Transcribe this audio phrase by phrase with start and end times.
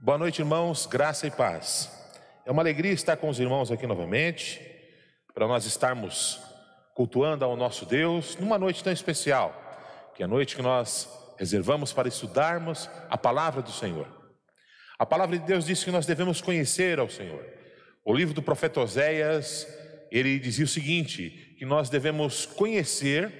[0.00, 1.90] Boa noite, irmãos, graça e paz.
[2.46, 4.60] É uma alegria estar com os irmãos aqui novamente,
[5.34, 6.40] para nós estarmos
[6.94, 9.52] cultuando ao nosso Deus numa noite tão especial,
[10.14, 14.06] que é a noite que nós reservamos para estudarmos a palavra do Senhor.
[14.96, 17.44] A palavra de Deus diz que nós devemos conhecer ao Senhor.
[18.04, 19.66] O livro do profeta Oséias,
[20.12, 23.32] ele dizia o seguinte: que nós devemos conhecer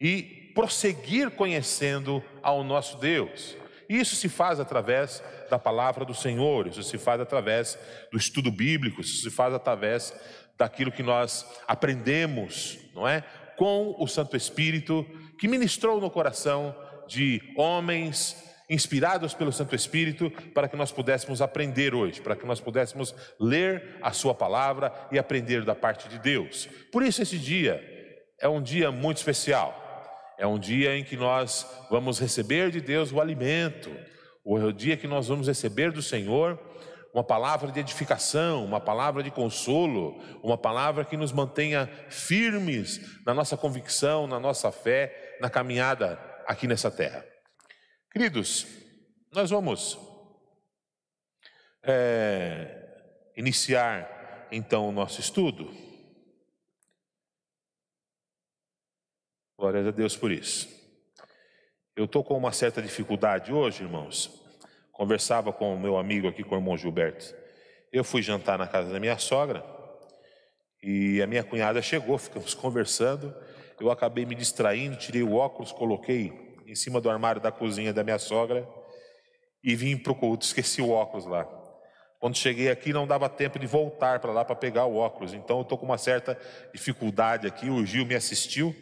[0.00, 3.60] e prosseguir conhecendo ao nosso Deus.
[3.88, 7.78] Isso se faz através da palavra do Senhor, isso se faz através
[8.10, 10.14] do estudo bíblico, isso se faz através
[10.56, 13.22] daquilo que nós aprendemos, não é?
[13.56, 15.06] Com o Santo Espírito
[15.38, 16.74] que ministrou no coração
[17.08, 22.60] de homens inspirados pelo Santo Espírito para que nós pudéssemos aprender hoje, para que nós
[22.60, 26.68] pudéssemos ler a Sua palavra e aprender da parte de Deus.
[26.90, 27.82] Por isso, esse dia
[28.40, 29.81] é um dia muito especial.
[30.38, 33.94] É um dia em que nós vamos receber de Deus o alimento,
[34.44, 36.58] o dia que nós vamos receber do Senhor
[37.12, 43.34] uma palavra de edificação, uma palavra de consolo, uma palavra que nos mantenha firmes na
[43.34, 47.24] nossa convicção, na nossa fé, na caminhada aqui nessa terra.
[48.10, 48.66] Queridos,
[49.30, 49.98] nós vamos
[51.82, 52.82] é,
[53.36, 55.70] iniciar então o nosso estudo.
[59.62, 60.68] Glórias a Deus por isso.
[61.94, 64.42] Eu estou com uma certa dificuldade hoje, irmãos.
[64.90, 67.32] Conversava com o meu amigo aqui, com o irmão Gilberto.
[67.92, 69.64] Eu fui jantar na casa da minha sogra
[70.82, 73.32] e a minha cunhada chegou, ficamos conversando.
[73.78, 78.02] Eu acabei me distraindo, tirei o óculos, coloquei em cima do armário da cozinha da
[78.02, 78.68] minha sogra
[79.62, 80.44] e vim para o culto.
[80.44, 81.44] Esqueci o óculos lá.
[82.18, 85.32] Quando cheguei aqui, não dava tempo de voltar para lá para pegar o óculos.
[85.32, 86.36] Então, eu estou com uma certa
[86.72, 87.70] dificuldade aqui.
[87.70, 88.74] O Gil me assistiu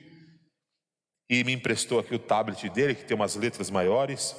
[1.30, 4.34] e me emprestou aqui o tablet dele, que tem umas letras maiores,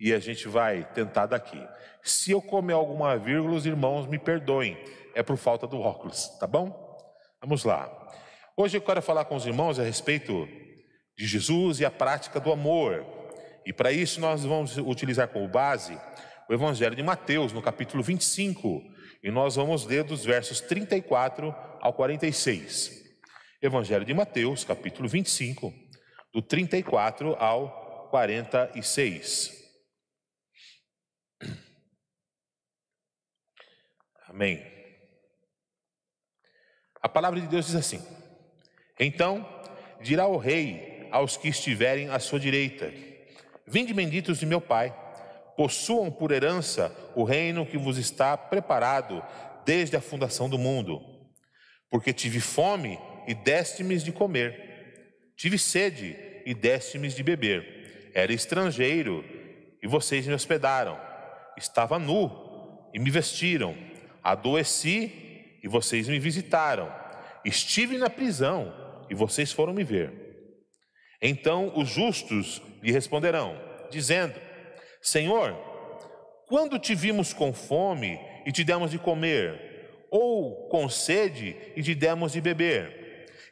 [0.00, 1.64] e a gente vai tentar daqui.
[2.02, 4.76] Se eu comer alguma vírgula, os irmãos me perdoem,
[5.14, 6.98] é por falta do óculos, tá bom?
[7.40, 7.88] Vamos lá.
[8.56, 10.48] Hoje eu quero falar com os irmãos a respeito
[11.16, 13.06] de Jesus e a prática do amor.
[13.64, 15.96] E para isso nós vamos utilizar como base
[16.48, 18.82] o Evangelho de Mateus, no capítulo 25,
[19.22, 23.04] e nós vamos ler dos versos 34 ao 46.
[23.62, 25.72] Evangelho de Mateus, capítulo 25,
[26.34, 29.52] do 34 ao 46.
[34.26, 34.66] Amém.
[37.00, 38.04] A palavra de Deus diz assim:
[38.98, 39.48] Então
[40.00, 42.92] dirá o rei aos que estiverem à sua direita:
[43.64, 44.92] Vinde benditos de meu Pai,
[45.56, 49.22] possuam por herança o reino que vos está preparado
[49.64, 51.00] desde a fundação do mundo.
[51.88, 54.73] Porque tive fome e deste-me de comer
[55.36, 58.10] Tive sede e deste-me de beber.
[58.14, 59.24] Era estrangeiro
[59.82, 60.98] e vocês me hospedaram.
[61.56, 63.76] Estava nu e me vestiram.
[64.22, 66.92] Adoeci e vocês me visitaram.
[67.44, 68.72] Estive na prisão
[69.10, 70.12] e vocês foram me ver.
[71.20, 73.58] Então os justos lhe responderão,
[73.90, 74.34] dizendo:
[75.02, 75.54] Senhor,
[76.46, 81.94] quando te vimos com fome e te demos de comer, ou com sede e te
[81.94, 83.03] demos de beber?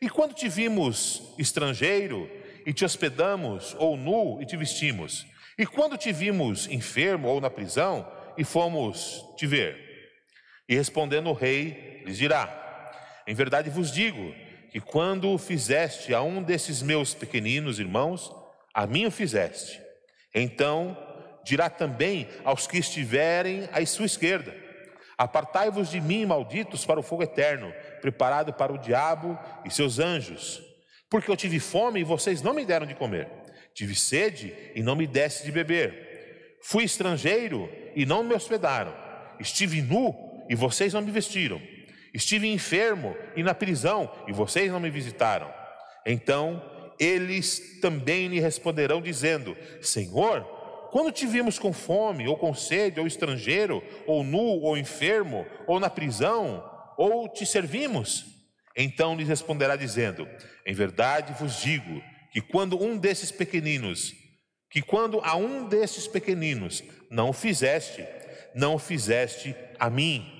[0.03, 2.29] E quando te vimos estrangeiro
[2.67, 5.25] e te hospedamos, ou nu e te vestimos?
[5.57, 9.77] E quando te vimos enfermo ou na prisão e fomos te ver?
[10.69, 12.91] E respondendo o rei, lhes dirá:
[13.29, 14.35] Em verdade vos digo
[14.73, 18.35] que quando o fizeste a um desses meus pequeninos irmãos,
[18.75, 19.81] a mim o fizeste.
[20.35, 20.99] Então
[21.45, 24.53] dirá também aos que estiverem à sua esquerda:
[25.17, 30.62] Apartai-vos de mim, malditos, para o fogo eterno, preparado para o diabo e seus anjos.
[31.11, 33.28] Porque eu tive fome e vocês não me deram de comer.
[33.75, 36.59] Tive sede e não me desse de beber.
[36.62, 38.95] Fui estrangeiro e não me hospedaram.
[39.39, 40.15] Estive nu
[40.49, 41.61] e vocês não me vestiram.
[42.15, 45.53] Estive enfermo e na prisão e vocês não me visitaram.
[46.05, 46.62] Então
[46.99, 50.47] eles também lhe responderão, dizendo: Senhor,
[50.93, 55.81] quando te vimos com fome, ou com sede, ou estrangeiro, ou nu, ou enfermo, ou
[55.81, 56.62] na prisão,
[56.99, 58.27] ou te servimos?
[58.77, 60.29] Então lhes responderá dizendo:
[60.67, 64.12] Em verdade vos digo que quando um desses pequeninos,
[64.69, 68.06] que quando a um desses pequeninos não o fizeste,
[68.55, 70.31] não o fizeste a mim.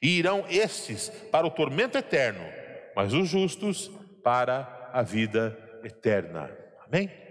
[0.00, 2.44] E irão estes para o tormento eterno,
[2.96, 3.90] mas os justos
[4.24, 5.54] para a vida
[5.84, 6.50] eterna.
[6.86, 7.21] Amém?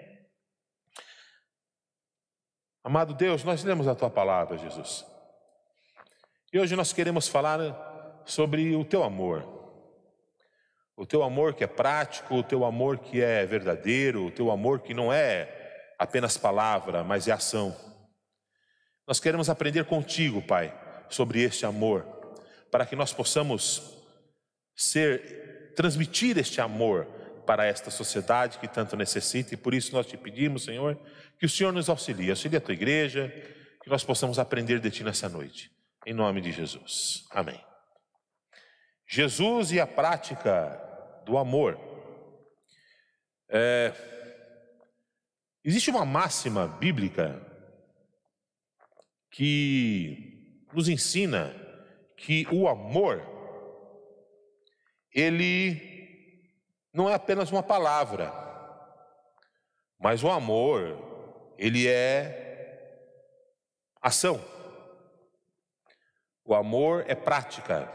[2.83, 5.05] Amado Deus, nós lemos a tua palavra, Jesus.
[6.51, 7.59] E hoje nós queremos falar
[8.25, 9.47] sobre o teu amor.
[10.97, 14.79] O teu amor que é prático, o teu amor que é verdadeiro, o teu amor
[14.79, 17.75] que não é apenas palavra, mas é ação.
[19.07, 20.73] Nós queremos aprender contigo, Pai,
[21.07, 22.03] sobre este amor,
[22.71, 23.95] para que nós possamos
[24.75, 27.07] ser transmitir este amor
[27.41, 30.97] para esta sociedade que tanto necessita, e por isso nós te pedimos, Senhor,
[31.37, 33.29] que o Senhor nos auxilie, auxilie a tua igreja,
[33.83, 35.71] que nós possamos aprender de ti nessa noite,
[36.05, 37.25] em nome de Jesus.
[37.31, 37.59] Amém.
[39.07, 40.79] Jesus e a prática
[41.25, 41.79] do amor.
[43.49, 43.93] É,
[45.63, 47.45] existe uma máxima bíblica
[49.29, 51.53] que nos ensina
[52.15, 53.21] que o amor
[55.13, 55.90] ele
[56.93, 58.33] não é apenas uma palavra,
[59.99, 60.97] mas o amor
[61.57, 62.51] ele é
[64.01, 64.43] ação.
[66.43, 67.87] O amor é prática.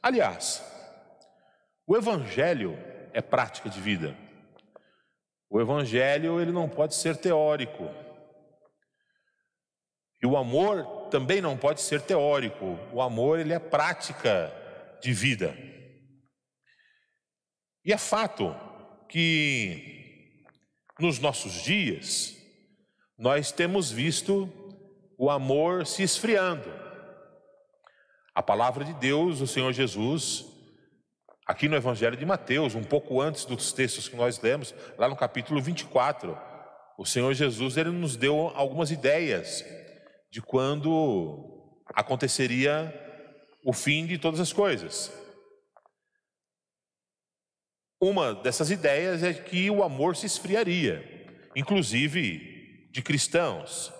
[0.00, 0.62] Aliás,
[1.86, 2.78] o evangelho
[3.12, 4.16] é prática de vida.
[5.50, 7.90] O evangelho ele não pode ser teórico.
[10.22, 12.78] E o amor também não pode ser teórico.
[12.92, 14.50] O amor ele é prática
[15.02, 15.54] de vida.
[17.84, 18.54] E é fato
[19.08, 20.42] que
[20.98, 22.36] nos nossos dias
[23.18, 24.50] nós temos visto
[25.18, 26.72] o amor se esfriando.
[28.34, 30.46] A palavra de Deus, o Senhor Jesus,
[31.46, 35.14] aqui no Evangelho de Mateus, um pouco antes dos textos que nós lemos, lá no
[35.14, 36.36] capítulo 24,
[36.98, 39.64] o Senhor Jesus ele nos deu algumas ideias
[40.30, 42.92] de quando aconteceria
[43.64, 45.12] o fim de todas as coisas.
[48.00, 51.26] Uma dessas ideias é que o amor se esfriaria,
[51.56, 53.92] inclusive de cristãos.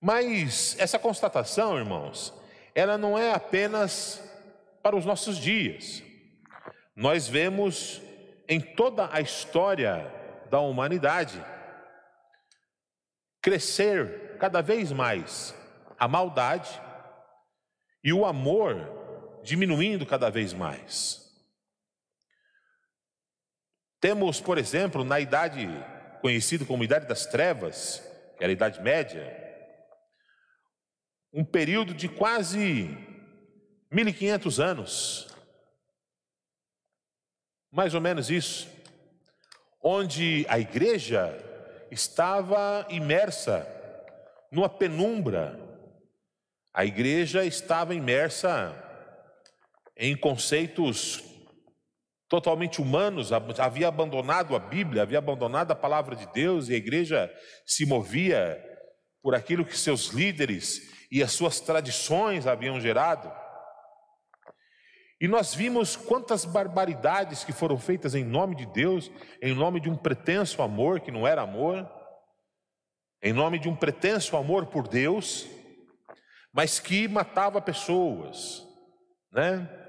[0.00, 2.34] Mas essa constatação, irmãos,
[2.74, 4.22] ela não é apenas
[4.82, 6.02] para os nossos dias.
[6.96, 8.00] Nós vemos
[8.48, 10.12] em toda a história
[10.50, 11.42] da humanidade
[13.40, 15.54] crescer cada vez mais
[15.98, 16.80] a maldade
[18.02, 21.29] e o amor diminuindo cada vez mais.
[24.00, 25.68] Temos, por exemplo, na idade
[26.22, 28.02] conhecida como Idade das Trevas,
[28.38, 29.36] que era a Idade Média,
[31.30, 32.96] um período de quase
[33.90, 35.28] 1500 anos,
[37.70, 38.68] mais ou menos isso,
[39.82, 41.36] onde a igreja
[41.90, 43.66] estava imersa
[44.50, 45.58] numa penumbra,
[46.72, 48.74] a igreja estava imersa
[49.94, 51.29] em conceitos
[52.30, 57.28] totalmente humanos, havia abandonado a Bíblia, havia abandonado a palavra de Deus e a igreja
[57.66, 58.56] se movia
[59.20, 63.30] por aquilo que seus líderes e as suas tradições haviam gerado.
[65.20, 69.10] E nós vimos quantas barbaridades que foram feitas em nome de Deus,
[69.42, 71.90] em nome de um pretenso amor que não era amor,
[73.20, 75.48] em nome de um pretenso amor por Deus,
[76.52, 78.64] mas que matava pessoas,
[79.32, 79.79] né?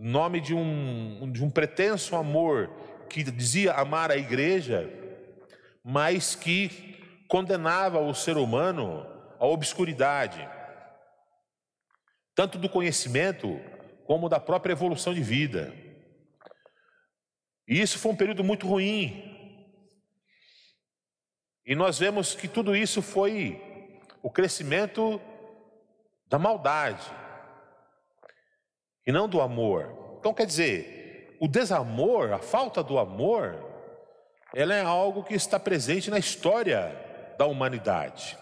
[0.00, 2.70] Nome de um, de um pretenso amor
[3.08, 4.90] que dizia amar a igreja,
[5.82, 9.06] mas que condenava o ser humano
[9.38, 10.48] à obscuridade,
[12.34, 13.60] tanto do conhecimento
[14.04, 15.72] como da própria evolução de vida.
[17.66, 19.30] E isso foi um período muito ruim.
[21.64, 23.60] E nós vemos que tudo isso foi
[24.22, 25.20] o crescimento
[26.26, 27.23] da maldade
[29.06, 30.16] e não do amor.
[30.18, 33.58] Então quer dizer, o desamor, a falta do amor,
[34.54, 36.96] ela é algo que está presente na história
[37.38, 38.38] da humanidade.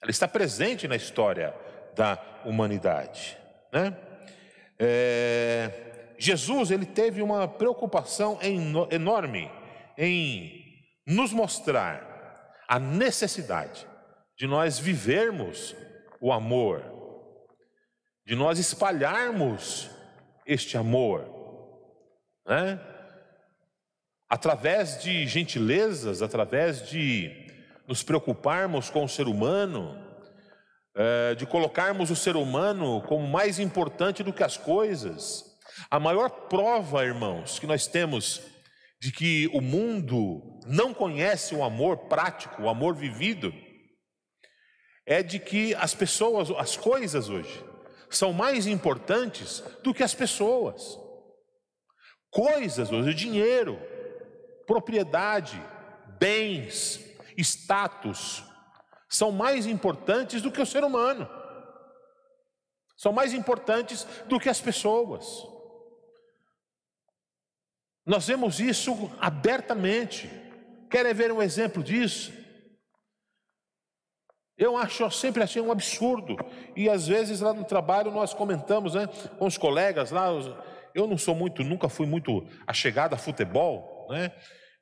[0.00, 1.54] Ela está presente na história
[1.94, 3.36] da humanidade,
[3.72, 3.96] né?
[4.78, 8.38] É, Jesus ele teve uma preocupação
[8.90, 9.50] enorme
[9.96, 10.64] em
[11.06, 13.86] nos mostrar a necessidade
[14.36, 15.74] de nós vivermos
[16.20, 16.82] o amor,
[18.28, 19.88] de nós espalharmos
[20.44, 21.24] este amor,
[22.46, 22.78] né?
[24.28, 27.46] através de gentilezas, através de
[27.86, 29.96] nos preocuparmos com o ser humano,
[30.94, 35.42] é, de colocarmos o ser humano como mais importante do que as coisas.
[35.90, 38.42] A maior prova, irmãos, que nós temos
[39.00, 43.54] de que o mundo não conhece o amor prático, o amor vivido,
[45.06, 47.67] é de que as pessoas, as coisas hoje,
[48.10, 50.98] são mais importantes do que as pessoas.
[52.30, 53.78] Coisas hoje, dinheiro,
[54.66, 55.62] propriedade,
[56.18, 57.00] bens,
[57.36, 58.44] status,
[59.08, 61.28] são mais importantes do que o ser humano,
[62.96, 65.46] são mais importantes do que as pessoas.
[68.04, 70.30] Nós vemos isso abertamente.
[70.90, 72.32] Querem ver um exemplo disso?
[74.58, 76.36] Eu acho, sempre achei um absurdo.
[76.74, 80.28] E às vezes lá no trabalho nós comentamos, né, com os colegas lá.
[80.92, 84.32] Eu não sou muito, nunca fui muito achegado a futebol, né?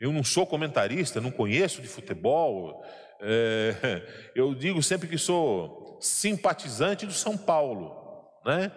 [0.00, 2.82] Eu não sou comentarista, não conheço de futebol.
[3.20, 4.02] É,
[4.34, 7.94] eu digo sempre que sou simpatizante do São Paulo,
[8.46, 8.72] né?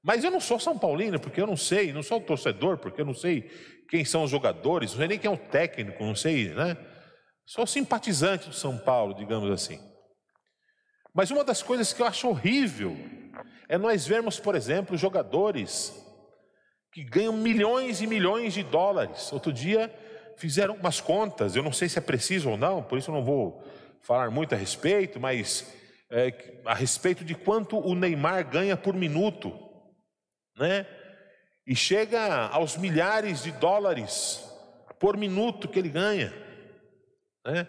[0.00, 3.04] Mas eu não sou São Paulino, porque eu não sei, não sou torcedor, porque eu
[3.04, 3.50] não sei
[3.88, 6.76] quem são os jogadores, não sei nem quem é o técnico, não sei, né?
[7.44, 9.80] Sou simpatizante do São Paulo, digamos assim.
[11.16, 12.94] Mas uma das coisas que eu acho horrível
[13.70, 16.04] é nós vermos, por exemplo, jogadores
[16.92, 19.32] que ganham milhões e milhões de dólares.
[19.32, 19.90] Outro dia
[20.36, 23.24] fizeram umas contas, eu não sei se é preciso ou não, por isso eu não
[23.24, 23.64] vou
[24.02, 25.72] falar muito a respeito, mas
[26.10, 29.58] é, a respeito de quanto o Neymar ganha por minuto,
[30.54, 30.86] né?
[31.66, 34.44] E chega aos milhares de dólares
[35.00, 36.30] por minuto que ele ganha,
[37.42, 37.66] né?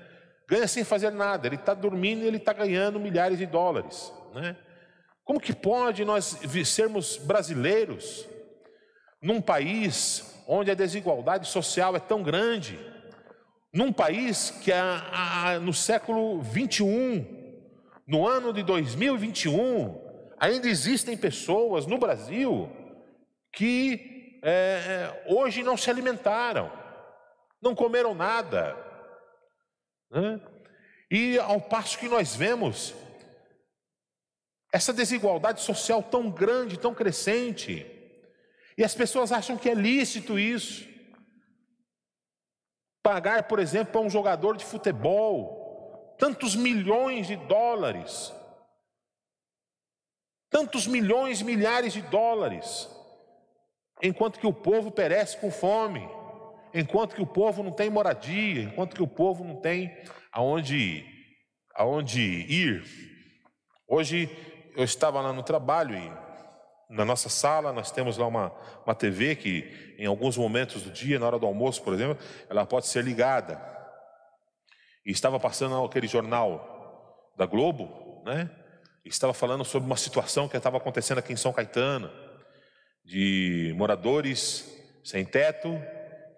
[0.47, 4.55] Ganha sem fazer nada, ele está dormindo e ele está ganhando milhares de dólares, né?
[5.23, 8.25] Como que pode nós sermos brasileiros
[9.21, 12.79] num país onde a desigualdade social é tão grande,
[13.73, 17.25] num país que a, a, no século 21,
[18.07, 20.01] no ano de 2021,
[20.39, 22.71] ainda existem pessoas no Brasil
[23.51, 26.71] que é, é, hoje não se alimentaram,
[27.61, 28.86] não comeram nada.
[30.11, 30.41] Né?
[31.09, 32.93] E ao passo que nós vemos
[34.73, 37.85] essa desigualdade social tão grande, tão crescente,
[38.77, 40.87] e as pessoas acham que é lícito isso.
[43.01, 45.65] Pagar, por exemplo, para um jogador de futebol
[46.17, 48.33] tantos milhões de dólares,
[50.49, 52.89] tantos milhões, milhares de dólares,
[54.01, 56.07] enquanto que o povo perece com fome,
[56.73, 59.95] enquanto que o povo não tem moradia, enquanto que o povo não tem
[60.31, 61.05] aonde,
[61.75, 62.83] aonde ir.
[63.87, 64.29] Hoje
[64.75, 66.27] eu estava lá no trabalho e
[66.89, 68.51] na nossa sala, nós temos lá uma,
[68.85, 72.17] uma TV que, em alguns momentos do dia, na hora do almoço, por exemplo,
[72.49, 73.59] ela pode ser ligada.
[75.05, 78.49] E estava passando aquele jornal da Globo, né?
[79.03, 82.11] Estava falando sobre uma situação que estava acontecendo aqui em São Caetano,
[83.03, 84.69] de moradores
[85.03, 85.69] sem teto,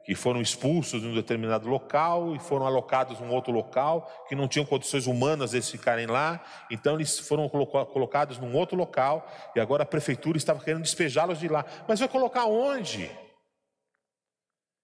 [0.10, 4.48] que foram expulsos de um determinado local e foram alocados num outro local, que não
[4.48, 9.84] tinham condições humanas de ficarem lá, então eles foram colocados num outro local e agora
[9.84, 11.64] a prefeitura estava querendo despejá-los de lá.
[11.88, 13.08] Mas vai colocar onde?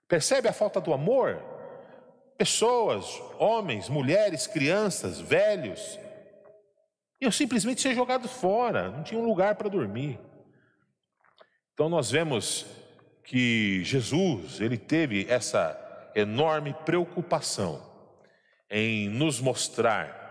[0.08, 1.41] Percebe a falta do amor?
[2.38, 5.98] Pessoas, homens, mulheres, crianças, velhos,
[7.20, 10.20] iam simplesmente ser jogados fora, não tinham lugar para dormir.
[11.74, 12.67] Então nós vemos
[13.25, 15.77] que Jesus, ele teve essa
[16.15, 17.82] enorme preocupação
[18.70, 20.24] em nos mostrar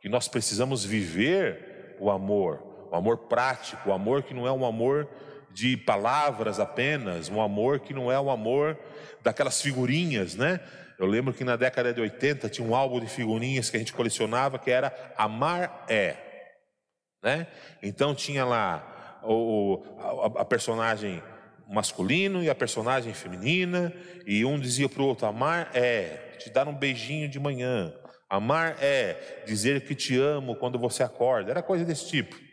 [0.00, 4.66] que nós precisamos viver o amor, o amor prático, o amor que não é um
[4.66, 5.08] amor
[5.52, 8.76] de palavras apenas, um amor que não é um amor
[9.22, 10.60] daquelas figurinhas, né?
[10.98, 13.92] Eu lembro que na década de 80 tinha um álbum de figurinhas que a gente
[13.92, 16.16] colecionava que era Amar é,
[17.22, 17.46] né?
[17.82, 19.82] Então tinha lá o,
[20.36, 21.22] a, a personagem
[21.68, 23.92] masculino e a personagem feminina,
[24.26, 27.92] e um dizia para o outro: amar é te dar um beijinho de manhã,
[28.28, 32.43] amar é dizer que te amo quando você acorda, era coisa desse tipo.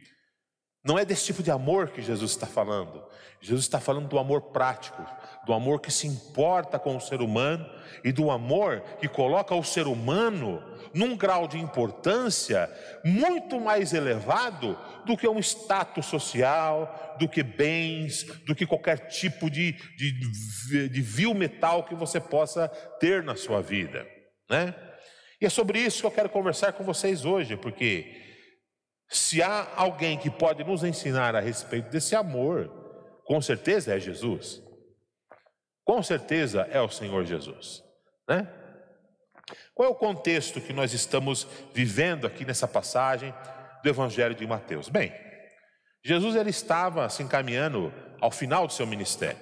[0.84, 3.04] Não é desse tipo de amor que Jesus está falando.
[3.40, 5.04] Jesus está falando do amor prático,
[5.46, 7.68] do amor que se importa com o ser humano
[8.04, 10.62] e do amor que coloca o ser humano
[10.94, 12.70] num grau de importância
[13.04, 19.50] muito mais elevado do que um status social, do que bens, do que qualquer tipo
[19.50, 22.68] de, de, de vil metal que você possa
[23.00, 24.06] ter na sua vida,
[24.50, 24.76] né?
[25.40, 28.31] E é sobre isso que eu quero conversar com vocês hoje, porque
[29.12, 32.70] se há alguém que pode nos ensinar a respeito desse amor,
[33.26, 34.64] com certeza é Jesus.
[35.84, 37.84] Com certeza é o Senhor Jesus,
[38.28, 38.48] né?
[39.74, 43.34] Qual é o contexto que nós estamos vivendo aqui nessa passagem
[43.84, 44.88] do Evangelho de Mateus?
[44.88, 45.14] Bem,
[46.04, 49.40] Jesus ele estava se encaminhando ao final do seu ministério.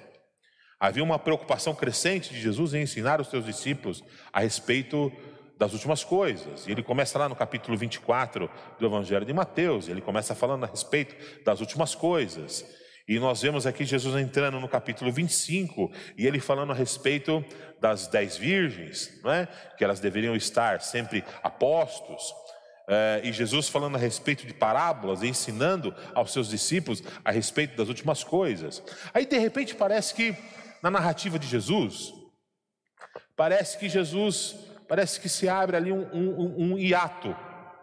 [0.80, 5.12] Havia uma preocupação crescente de Jesus em ensinar os seus discípulos a respeito
[5.60, 6.66] das últimas coisas.
[6.66, 10.66] E ele começa lá no capítulo 24 do Evangelho de Mateus, ele começa falando a
[10.66, 11.14] respeito
[11.44, 12.64] das últimas coisas.
[13.06, 17.44] E nós vemos aqui Jesus entrando no capítulo 25 e ele falando a respeito
[17.78, 19.46] das dez virgens, não é?
[19.76, 22.32] que elas deveriam estar sempre apostos.
[22.88, 27.76] É, e Jesus falando a respeito de parábolas e ensinando aos seus discípulos a respeito
[27.76, 28.82] das últimas coisas.
[29.12, 30.34] Aí de repente parece que
[30.82, 32.14] na narrativa de Jesus,
[33.36, 37.32] parece que Jesus, parece que se abre ali um, um, um hiato,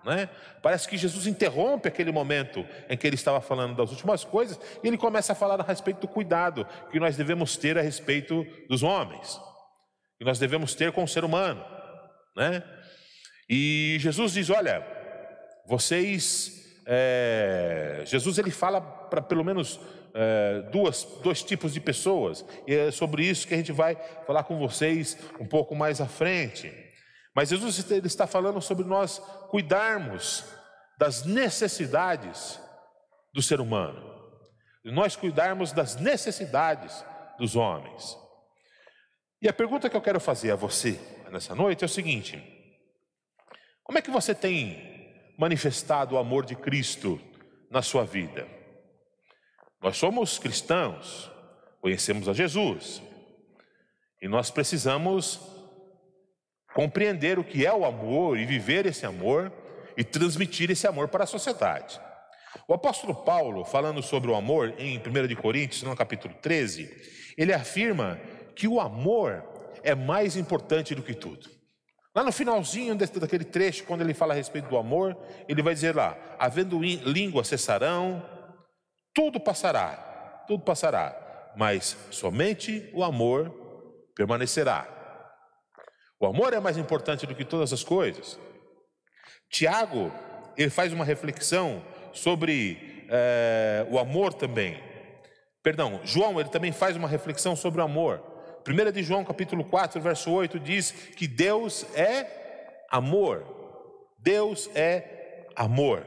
[0.04, 0.30] Né?
[0.62, 4.88] Parece que Jesus interrompe aquele momento em que ele estava falando das últimas coisas e
[4.90, 8.84] ele começa a falar a respeito do cuidado que nós devemos ter a respeito dos
[8.84, 9.40] homens,
[10.18, 11.64] que nós devemos ter com o ser humano.
[12.36, 12.62] Né?
[13.50, 14.86] E Jesus diz: Olha,
[15.66, 16.82] vocês.
[16.86, 19.80] É, Jesus ele fala para pelo menos
[20.14, 23.96] é, duas, dois tipos de pessoas, e é sobre isso que a gente vai
[24.26, 26.87] falar com vocês um pouco mais à frente.
[27.38, 29.20] Mas Jesus ele está falando sobre nós
[29.52, 30.44] cuidarmos
[30.98, 32.60] das necessidades
[33.32, 34.02] do ser humano,
[34.84, 37.06] nós cuidarmos das necessidades
[37.38, 38.18] dos homens.
[39.40, 41.00] E a pergunta que eu quero fazer a você
[41.32, 42.42] nessa noite é o seguinte:
[43.84, 47.22] como é que você tem manifestado o amor de Cristo
[47.70, 48.48] na sua vida?
[49.80, 51.32] Nós somos cristãos,
[51.82, 53.00] conhecemos a Jesus,
[54.20, 55.56] e nós precisamos
[56.78, 59.52] compreender o que é o amor e viver esse amor
[59.98, 62.00] e transmitir esse amor para a sociedade.
[62.68, 66.88] O apóstolo Paulo, falando sobre o amor em 1 Coríntios, no capítulo 13,
[67.36, 68.20] ele afirma
[68.56, 69.44] que o amor
[69.82, 71.50] é mais importante do que tudo.
[72.16, 75.18] Lá no finalzinho daquele trecho, quando ele fala a respeito do amor,
[75.50, 78.24] ele vai dizer lá: havendo língua cessarão,
[79.16, 83.50] tudo passará, tudo passará, mas somente o amor
[84.16, 84.97] permanecerá.
[86.20, 88.40] O amor é mais importante do que todas as coisas.
[89.50, 90.12] Tiago,
[90.58, 94.82] ele faz uma reflexão sobre é, o amor também.
[95.62, 98.22] Perdão, João, ele também faz uma reflexão sobre o amor.
[98.68, 103.46] 1 de João, capítulo 4, verso 8, diz que Deus é amor.
[104.18, 106.06] Deus é amor.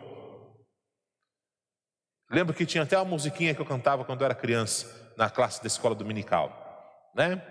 [2.30, 5.60] Lembro que tinha até uma musiquinha que eu cantava quando eu era criança, na classe
[5.60, 7.42] da escola dominical, né?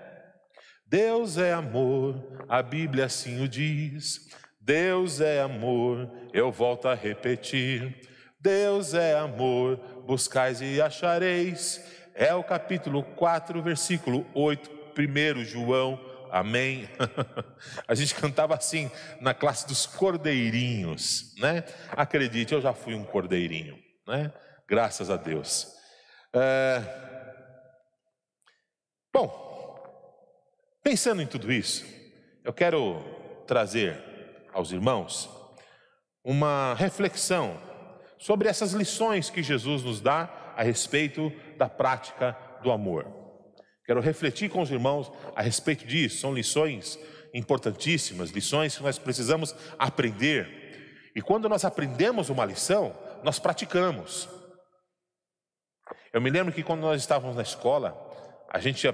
[0.90, 2.16] Deus é amor,
[2.50, 4.28] a Bíblia assim o diz.
[4.60, 8.10] Deus é amor, eu volto a repetir.
[8.40, 9.78] Deus é amor,
[10.08, 11.80] buscais e achareis.
[12.16, 16.90] É o capítulo 4, versículo 8, 1 João, amém.
[17.88, 18.90] a gente cantava assim
[19.22, 21.66] na classe dos cordeirinhos, né?
[21.92, 24.34] Acredite, eu já fui um cordeirinho, né?
[24.68, 25.72] Graças a Deus.
[26.34, 26.82] É...
[29.14, 29.49] Bom,
[30.90, 31.86] Pensando em tudo isso,
[32.44, 33.00] eu quero
[33.46, 33.96] trazer
[34.52, 35.30] aos irmãos
[36.24, 37.62] uma reflexão
[38.18, 43.06] sobre essas lições que Jesus nos dá a respeito da prática do amor.
[43.86, 46.98] Quero refletir com os irmãos a respeito disso, são lições
[47.36, 51.12] importantíssimas, lições que nós precisamos aprender.
[51.16, 54.28] E quando nós aprendemos uma lição, nós praticamos.
[56.12, 57.96] Eu me lembro que quando nós estávamos na escola,
[58.52, 58.88] a gente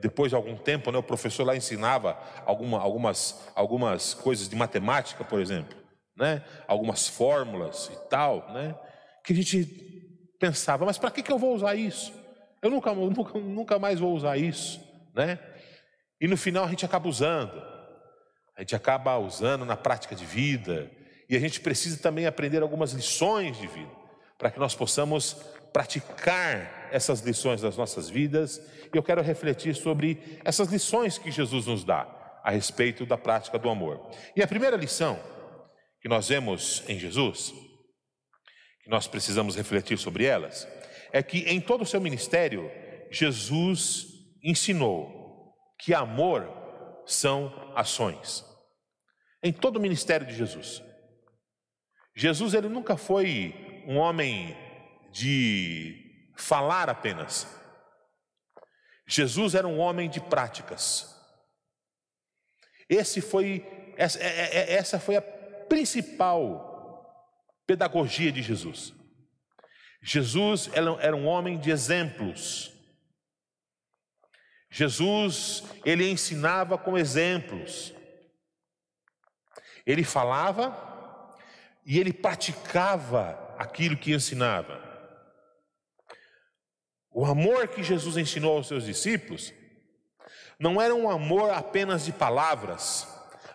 [0.00, 5.24] depois de algum tempo, né, o professor lá ensinava alguma, algumas, algumas coisas de matemática,
[5.24, 5.76] por exemplo,
[6.16, 8.74] né, algumas fórmulas e tal, né,
[9.24, 9.64] que a gente
[10.38, 12.12] pensava, mas para que, que eu vou usar isso?
[12.62, 14.80] Eu nunca, nunca, nunca mais vou usar isso,
[15.14, 15.38] né?
[16.20, 17.62] E no final a gente acaba usando,
[18.56, 20.90] a gente acaba usando na prática de vida,
[21.28, 23.92] e a gente precisa também aprender algumas lições de vida,
[24.36, 25.36] para que nós possamos
[25.72, 28.60] praticar essas lições das nossas vidas
[28.92, 33.58] e eu quero refletir sobre essas lições que Jesus nos dá a respeito da prática
[33.58, 34.10] do amor.
[34.34, 35.18] E a primeira lição
[36.00, 37.52] que nós vemos em Jesus,
[38.82, 40.66] que nós precisamos refletir sobre elas,
[41.12, 42.70] é que em todo o seu ministério,
[43.10, 44.06] Jesus
[44.42, 46.48] ensinou que amor
[47.06, 48.44] são ações.
[49.42, 50.82] Em todo o ministério de Jesus.
[52.16, 53.54] Jesus ele nunca foi
[53.86, 54.56] um homem
[55.10, 57.46] de falar apenas.
[59.06, 61.16] Jesus era um homem de práticas.
[62.88, 63.66] Esse foi,
[63.96, 66.66] essa, é, é, é, essa foi a principal
[67.66, 68.94] pedagogia de Jesus.
[70.00, 72.72] Jesus era um homem de exemplos.
[74.70, 77.92] Jesus, ele ensinava com exemplos.
[79.84, 81.34] Ele falava
[81.84, 84.87] e ele praticava aquilo que ensinava.
[87.20, 89.52] O amor que Jesus ensinou aos seus discípulos
[90.56, 93.08] não era um amor apenas de palavras,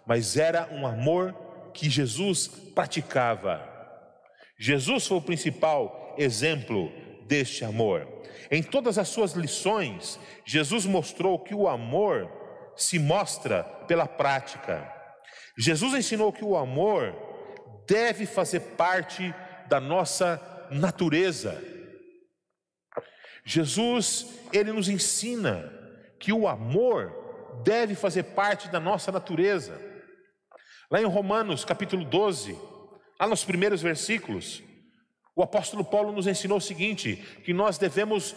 [0.06, 1.34] mas era um amor
[1.73, 3.65] que Jesus praticava.
[4.60, 6.91] Jesus foi o principal exemplo
[7.26, 8.06] deste amor.
[8.52, 12.30] Em todas as suas lições, Jesus mostrou que o amor
[12.76, 14.93] se mostra pela prática.
[15.58, 17.15] Jesus ensinou que o amor
[17.88, 19.34] deve fazer parte
[19.69, 21.83] da nossa natureza.
[23.45, 25.71] Jesus, ele nos ensina
[26.19, 29.79] que o amor deve fazer parte da nossa natureza.
[30.89, 32.58] Lá em Romanos, capítulo 12,
[33.23, 34.62] Lá nos primeiros versículos,
[35.34, 38.36] o apóstolo Paulo nos ensinou o seguinte: que nós devemos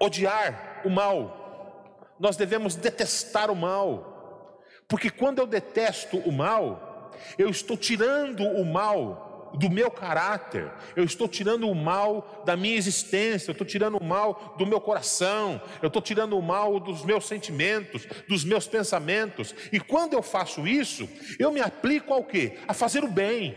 [0.00, 7.48] odiar o mal, nós devemos detestar o mal, porque quando eu detesto o mal, eu
[7.48, 13.50] estou tirando o mal do meu caráter, eu estou tirando o mal da minha existência,
[13.50, 17.26] eu estou tirando o mal do meu coração, eu estou tirando o mal dos meus
[17.26, 21.08] sentimentos, dos meus pensamentos, e quando eu faço isso,
[21.38, 22.58] eu me aplico ao quê?
[22.66, 23.56] A fazer o bem,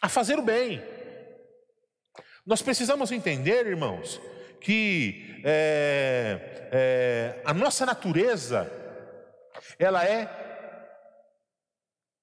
[0.00, 0.82] a fazer o bem.
[2.46, 4.20] Nós precisamos entender, irmãos,
[4.60, 8.70] que é, é, a nossa natureza,
[9.78, 10.28] ela é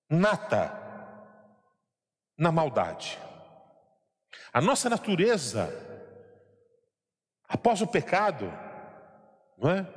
[0.09, 0.86] nata
[2.37, 3.17] na maldade.
[4.53, 5.73] A nossa natureza,
[7.47, 8.51] após o pecado,
[9.57, 9.87] não é?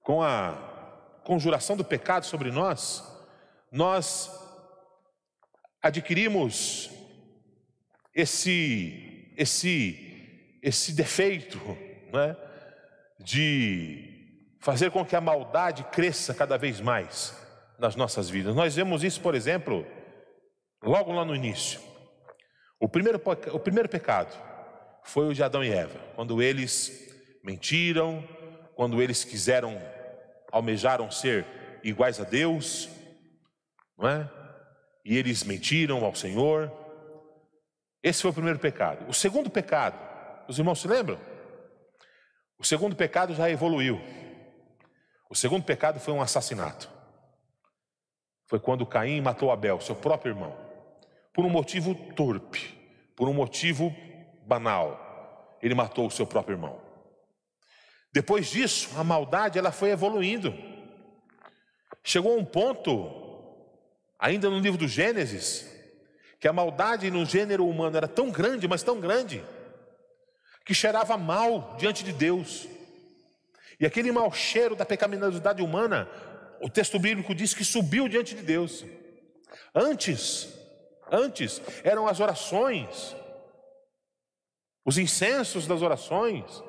[0.00, 3.02] Com a conjuração do pecado sobre nós,
[3.72, 4.30] nós
[5.82, 6.90] adquirimos
[8.14, 11.58] esse esse esse defeito,
[12.12, 12.36] não é?
[13.18, 17.36] De fazer com que a maldade cresça cada vez mais
[17.78, 18.54] nas nossas vidas.
[18.54, 19.86] Nós vemos isso, por exemplo,
[20.84, 21.80] Logo lá no início,
[22.78, 23.18] o primeiro,
[23.52, 24.36] o primeiro pecado
[25.02, 28.22] foi o de Adão e Eva, quando eles mentiram,
[28.74, 29.80] quando eles quiseram,
[30.52, 31.46] almejaram ser
[31.82, 32.90] iguais a Deus,
[33.96, 34.30] não é?
[35.06, 36.70] E eles mentiram ao Senhor.
[38.02, 39.08] Esse foi o primeiro pecado.
[39.08, 39.98] O segundo pecado,
[40.46, 41.18] os irmãos se lembram?
[42.58, 43.98] O segundo pecado já evoluiu.
[45.30, 46.90] O segundo pecado foi um assassinato.
[48.46, 50.63] Foi quando Caim matou Abel, seu próprio irmão
[51.34, 52.74] por um motivo torpe,
[53.16, 53.94] por um motivo
[54.46, 55.58] banal.
[55.60, 56.80] Ele matou o seu próprio irmão.
[58.12, 60.54] Depois disso, a maldade ela foi evoluindo.
[62.04, 63.10] Chegou a um ponto,
[64.18, 65.68] ainda no livro do Gênesis,
[66.38, 69.42] que a maldade no gênero humano era tão grande, mas tão grande,
[70.64, 72.68] que cheirava mal diante de Deus.
[73.80, 76.08] E aquele mau cheiro da pecaminosidade humana,
[76.60, 78.84] o texto bíblico diz que subiu diante de Deus.
[79.74, 80.54] Antes,
[81.10, 83.14] Antes eram as orações,
[84.84, 86.62] os incensos das orações,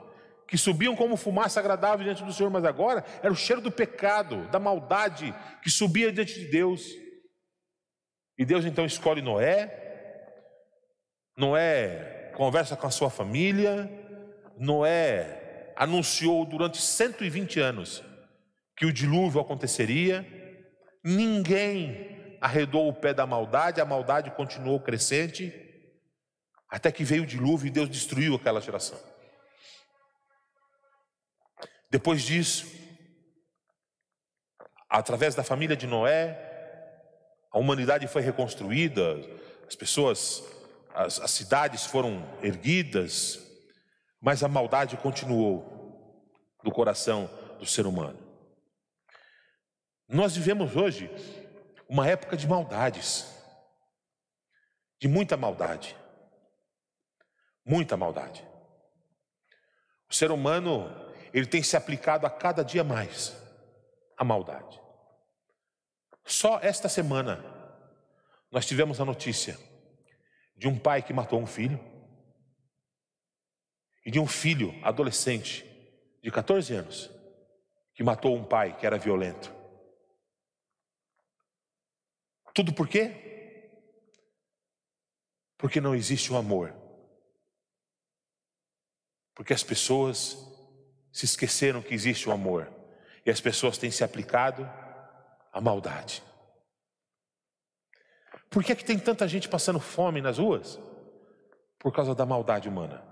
[0.48, 4.48] que subiam como fumaça agradável diante do Senhor, mas agora era o cheiro do pecado,
[4.50, 6.86] da maldade que subia diante de Deus.
[8.38, 9.82] E Deus então escolhe Noé.
[11.38, 13.90] Noé conversa com a sua família.
[14.58, 18.04] Noé anunciou durante 120 anos
[18.78, 20.26] que o dilúvio aconteceria.
[21.04, 22.15] Ninguém
[22.46, 25.52] arredou o pé da maldade, a maldade continuou crescente,
[26.70, 29.00] até que veio o dilúvio e Deus destruiu aquela geração.
[31.90, 32.68] Depois disso,
[34.88, 36.40] através da família de Noé,
[37.52, 39.16] a humanidade foi reconstruída,
[39.68, 40.44] as pessoas,
[40.94, 43.40] as, as cidades foram erguidas,
[44.22, 45.74] mas a maldade continuou
[46.64, 47.28] no coração
[47.58, 48.20] do ser humano.
[50.08, 51.10] Nós vivemos hoje
[51.88, 53.32] uma época de maldades,
[55.00, 55.96] de muita maldade,
[57.66, 58.46] muita maldade.
[60.10, 60.90] O ser humano,
[61.34, 63.36] ele tem se aplicado a cada dia mais
[64.18, 64.82] a maldade.
[66.24, 67.44] Só esta semana,
[68.52, 69.58] nós tivemos a notícia
[70.56, 71.80] de um pai que matou um filho,
[74.06, 75.66] e de um filho adolescente
[76.22, 77.12] de 14 anos
[77.94, 79.55] que matou um pai que era violento.
[82.56, 83.12] Tudo por quê?
[85.58, 86.74] Porque não existe o amor.
[89.36, 90.38] Porque as pessoas
[91.12, 92.74] se esqueceram que existe o amor.
[93.26, 94.64] E as pessoas têm se aplicado
[95.52, 96.24] à maldade.
[98.50, 100.80] Por que, é que tem tanta gente passando fome nas ruas?
[101.78, 103.04] Por causa da maldade humana.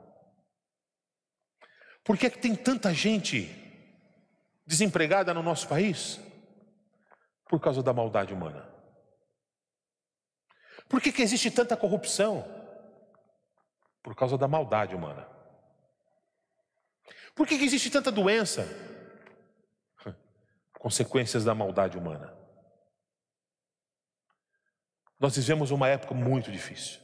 [2.02, 3.54] Por que, é que tem tanta gente
[4.66, 6.18] desempregada no nosso país?
[7.50, 8.73] Por causa da maldade humana.
[10.88, 12.46] Por que, que existe tanta corrupção?
[14.02, 15.28] Por causa da maldade humana.
[17.36, 18.68] Por que, que existe tanta doença?
[20.78, 22.38] Consequências da maldade humana.
[25.20, 27.00] Nós vivemos uma época muito difícil,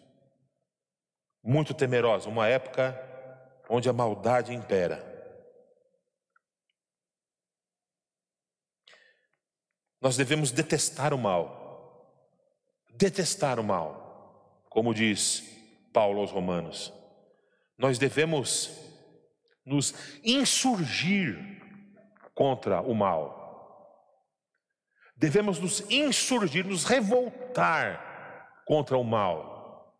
[1.41, 2.99] muito temerosa, uma época
[3.69, 5.07] onde a maldade impera.
[10.01, 11.68] Nós devemos detestar o mal,
[12.99, 15.41] detestar o mal, como diz
[15.93, 16.93] Paulo aos Romanos.
[17.77, 18.69] Nós devemos
[19.65, 21.37] nos insurgir
[22.35, 23.37] contra o mal.
[25.15, 29.97] devemos nos insurgir, nos revoltar contra o mal.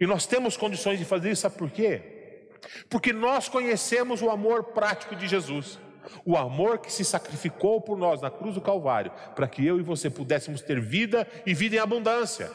[0.00, 2.50] E nós temos condições de fazer isso, sabe por quê?
[2.88, 5.78] Porque nós conhecemos o amor prático de Jesus,
[6.24, 9.82] o amor que se sacrificou por nós na cruz do Calvário, para que eu e
[9.82, 12.50] você pudéssemos ter vida e vida em abundância.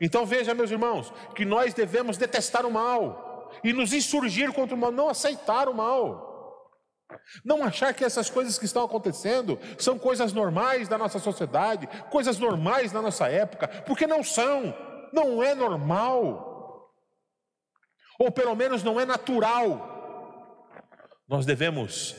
[0.00, 4.78] Então veja, meus irmãos, que nós devemos detestar o mal e nos insurgir contra o
[4.78, 6.28] mal, não aceitar o mal.
[7.42, 12.38] Não achar que essas coisas que estão acontecendo são coisas normais da nossa sociedade, coisas
[12.38, 14.74] normais da nossa época, porque não são,
[15.12, 16.92] não é normal,
[18.18, 19.96] ou pelo menos não é natural.
[21.26, 22.14] Nós devemos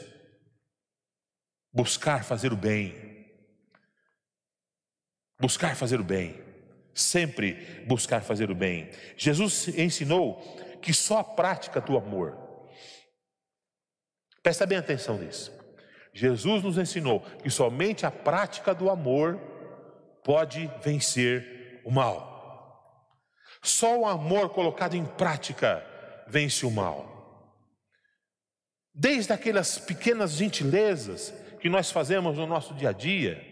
[1.74, 3.28] buscar fazer o bem,
[5.40, 6.42] buscar fazer o bem,
[6.94, 8.90] sempre buscar fazer o bem.
[9.16, 10.42] Jesus ensinou
[10.82, 12.50] que só a prática do amor
[14.42, 15.52] Presta bem atenção nisso.
[16.14, 19.38] Jesus nos ensinou que somente a prática do amor
[20.24, 22.28] pode vencer o mal.
[23.62, 25.86] Só o amor colocado em prática
[26.28, 27.08] vence o mal.
[28.94, 33.46] Desde aquelas pequenas gentilezas que nós fazemos no nosso dia a dia,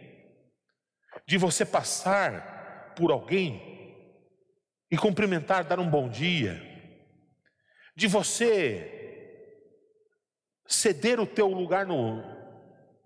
[1.26, 3.96] de você passar por alguém
[4.89, 6.62] e cumprimentar, dar um bom dia,
[7.96, 8.93] de você
[10.67, 12.38] ceder o teu lugar no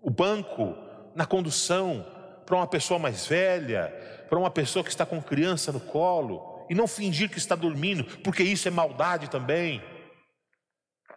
[0.00, 0.74] o banco,
[1.14, 2.04] na condução,
[2.44, 3.88] para uma pessoa mais velha,
[4.28, 8.04] para uma pessoa que está com criança no colo, e não fingir que está dormindo,
[8.18, 9.82] porque isso é maldade também.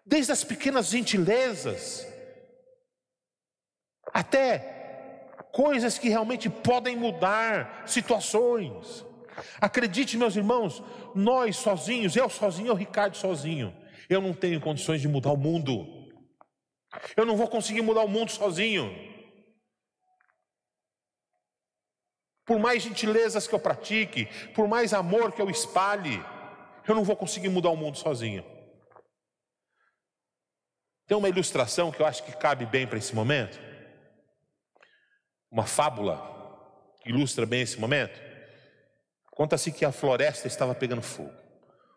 [0.05, 2.05] Desde as pequenas gentilezas,
[4.15, 9.05] até coisas que realmente podem mudar situações.
[9.59, 10.81] Acredite, meus irmãos,
[11.13, 13.75] nós sozinhos, eu sozinho, o Ricardo sozinho,
[14.09, 15.85] eu não tenho condições de mudar o mundo.
[17.17, 18.89] Eu não vou conseguir mudar o mundo sozinho.
[22.45, 26.23] Por mais gentilezas que eu pratique, por mais amor que eu espalhe,
[26.87, 28.45] eu não vou conseguir mudar o mundo sozinho.
[31.05, 33.74] Tem uma ilustração que eu acho que cabe bem para esse momento.
[35.55, 36.21] Uma fábula
[37.05, 38.19] ilustra bem esse momento.
[39.31, 41.31] Conta-se que a floresta estava pegando fogo.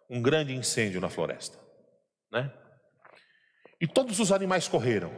[0.09, 1.59] Um grande incêndio na floresta,
[2.31, 2.53] né?
[3.81, 5.11] E todos os animais correram.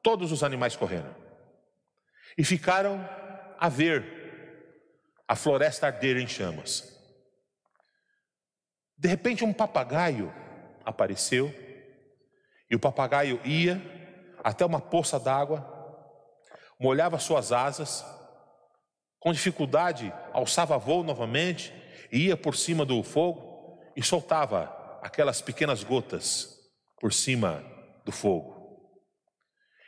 [0.00, 1.12] Todos os animais correram.
[2.38, 3.04] E ficaram
[3.58, 4.04] a ver
[5.26, 6.96] a floresta arder em chamas.
[8.96, 10.32] De repente, um papagaio
[10.84, 11.52] apareceu,
[12.70, 13.82] e o papagaio ia
[14.44, 15.74] até uma poça d'água,
[16.78, 18.04] molhava suas asas,
[19.18, 21.72] com dificuldade alçava voo novamente,
[22.12, 26.56] ia por cima do fogo e soltava aquelas pequenas gotas
[27.00, 27.64] por cima
[28.04, 28.56] do fogo.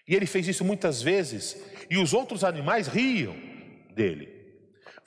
[0.09, 3.37] E ele fez isso muitas vezes, e os outros animais riam
[3.94, 4.38] dele.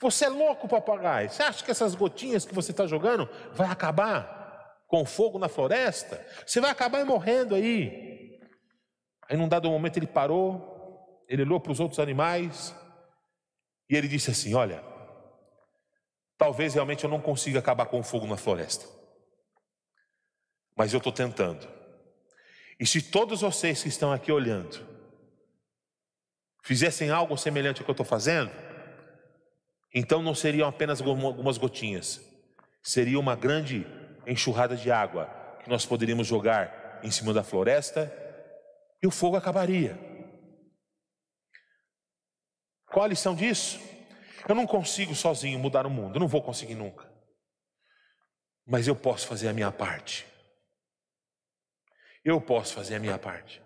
[0.00, 1.28] Você é louco, papagaio?
[1.28, 6.24] Você acha que essas gotinhas que você está jogando vai acabar com fogo na floresta?
[6.46, 8.38] Você vai acabar morrendo aí.
[9.28, 10.71] Aí, num dado momento, ele parou,
[11.32, 12.76] ele olhou para os outros animais
[13.88, 14.84] e ele disse assim: Olha,
[16.36, 18.86] talvez realmente eu não consiga acabar com o fogo na floresta,
[20.76, 21.66] mas eu estou tentando.
[22.78, 24.86] E se todos vocês que estão aqui olhando
[26.62, 28.50] fizessem algo semelhante ao que eu estou fazendo,
[29.94, 32.20] então não seriam apenas algumas gotinhas,
[32.82, 33.86] seria uma grande
[34.26, 35.30] enxurrada de água
[35.64, 38.12] que nós poderíamos jogar em cima da floresta
[39.02, 40.11] e o fogo acabaria.
[42.92, 43.80] Qual a lição disso?
[44.48, 47.10] Eu não consigo sozinho mudar o mundo, não vou conseguir nunca.
[48.66, 50.26] Mas eu posso fazer a minha parte.
[52.24, 53.62] Eu posso fazer a minha parte.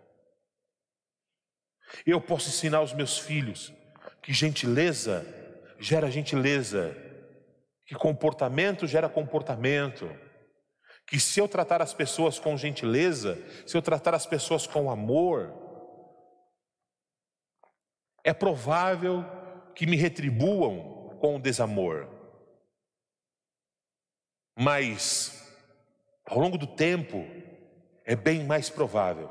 [2.05, 3.73] Eu posso ensinar os meus filhos
[4.23, 5.25] que gentileza
[5.79, 6.97] gera gentileza,
[7.85, 10.11] que comportamento gera comportamento,
[11.07, 15.53] que se eu tratar as pessoas com gentileza, se eu tratar as pessoas com amor,
[18.27, 19.25] é provável
[19.73, 22.09] que me retribuam com o desamor.
[24.59, 25.49] Mas,
[26.25, 27.25] ao longo do tempo,
[28.05, 29.31] é bem mais provável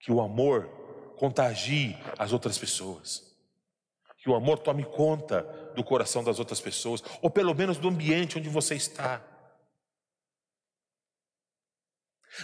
[0.00, 0.66] que o amor
[1.16, 3.36] contagie as outras pessoas.
[4.18, 5.42] Que o amor tome conta
[5.76, 9.22] do coração das outras pessoas, ou pelo menos do ambiente onde você está.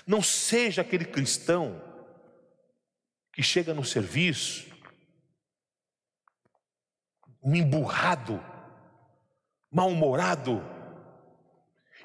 [0.06, 1.82] Não seja aquele cristão
[3.32, 4.71] que chega no serviço,
[7.42, 8.42] um emburrado,
[9.70, 10.62] mal-humorado,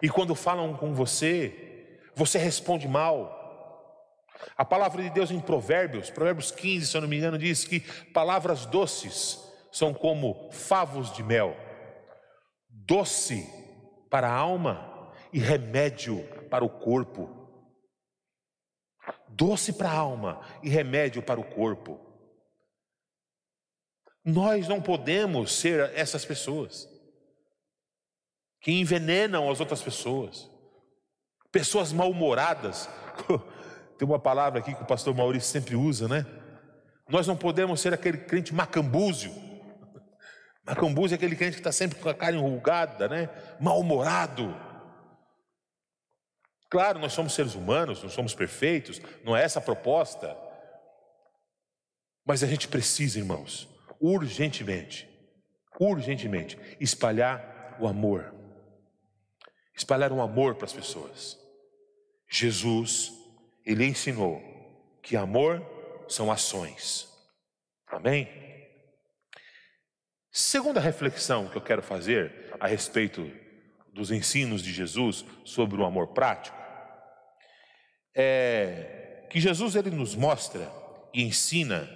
[0.02, 3.36] e quando falam com você, você responde mal.
[4.56, 7.80] A palavra de Deus em Provérbios, Provérbios 15, se eu não me engano, diz que
[8.12, 11.56] palavras doces são como favos de mel,
[12.70, 13.48] doce
[14.10, 17.36] para a alma e remédio para o corpo.
[19.30, 22.00] Doce para a alma e remédio para o corpo.
[24.28, 26.86] Nós não podemos ser essas pessoas
[28.60, 30.52] que envenenam as outras pessoas,
[31.50, 32.90] pessoas mal-humoradas.
[33.98, 36.26] Tem uma palavra aqui que o pastor Maurício sempre usa, né?
[37.08, 39.32] Nós não podemos ser aquele crente macambúzio.
[40.68, 43.30] Macambúzio é aquele crente que está sempre com a cara enrugada, né?
[43.62, 44.54] Mal-humorado.
[46.70, 50.36] Claro, nós somos seres humanos, não somos perfeitos, não é essa a proposta.
[52.26, 55.08] Mas a gente precisa, irmãos, urgentemente,
[55.80, 58.34] urgentemente, espalhar o amor.
[59.76, 61.38] Espalhar um amor para as pessoas.
[62.30, 63.12] Jesus
[63.66, 64.42] ele ensinou
[65.02, 65.64] que amor
[66.08, 67.08] são ações.
[67.88, 68.28] Amém?
[70.32, 73.32] Segunda reflexão que eu quero fazer a respeito
[73.94, 76.58] dos ensinos de Jesus sobre o amor prático
[78.14, 80.72] é que Jesus ele nos mostra
[81.14, 81.88] e ensina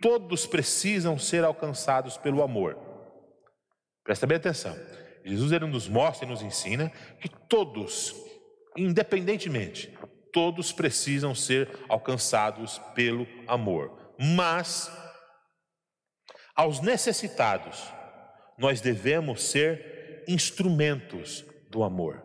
[0.00, 2.78] todos precisam ser alcançados pelo amor.
[4.04, 4.76] Presta bem atenção.
[5.24, 8.14] Jesus ele nos mostra e nos ensina que todos,
[8.76, 9.96] independentemente
[10.32, 14.14] todos precisam ser alcançados pelo amor.
[14.18, 14.90] Mas,
[16.54, 17.92] aos necessitados,
[18.58, 22.24] nós devemos ser instrumentos do amor.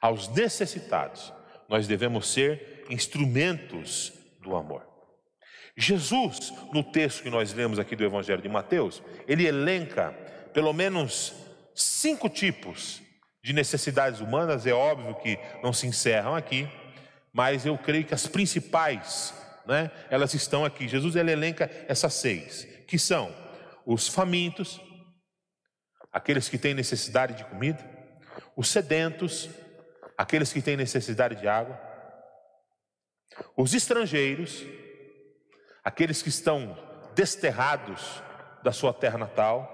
[0.00, 1.32] Aos necessitados,
[1.68, 4.93] nós devemos ser instrumentos do amor.
[5.76, 10.12] Jesus, no texto que nós lemos aqui do Evangelho de Mateus, ele elenca
[10.52, 11.34] pelo menos
[11.74, 13.02] cinco tipos
[13.42, 16.68] de necessidades humanas, é óbvio que não se encerram aqui,
[17.32, 19.34] mas eu creio que as principais,
[19.66, 20.86] né, elas estão aqui.
[20.86, 23.34] Jesus ele elenca essas seis, que são
[23.84, 24.80] os famintos,
[26.12, 27.84] aqueles que têm necessidade de comida,
[28.56, 29.50] os sedentos,
[30.16, 31.78] aqueles que têm necessidade de água,
[33.56, 34.64] os estrangeiros,
[35.84, 36.76] aqueles que estão
[37.14, 38.22] desterrados
[38.62, 39.70] da sua terra natal,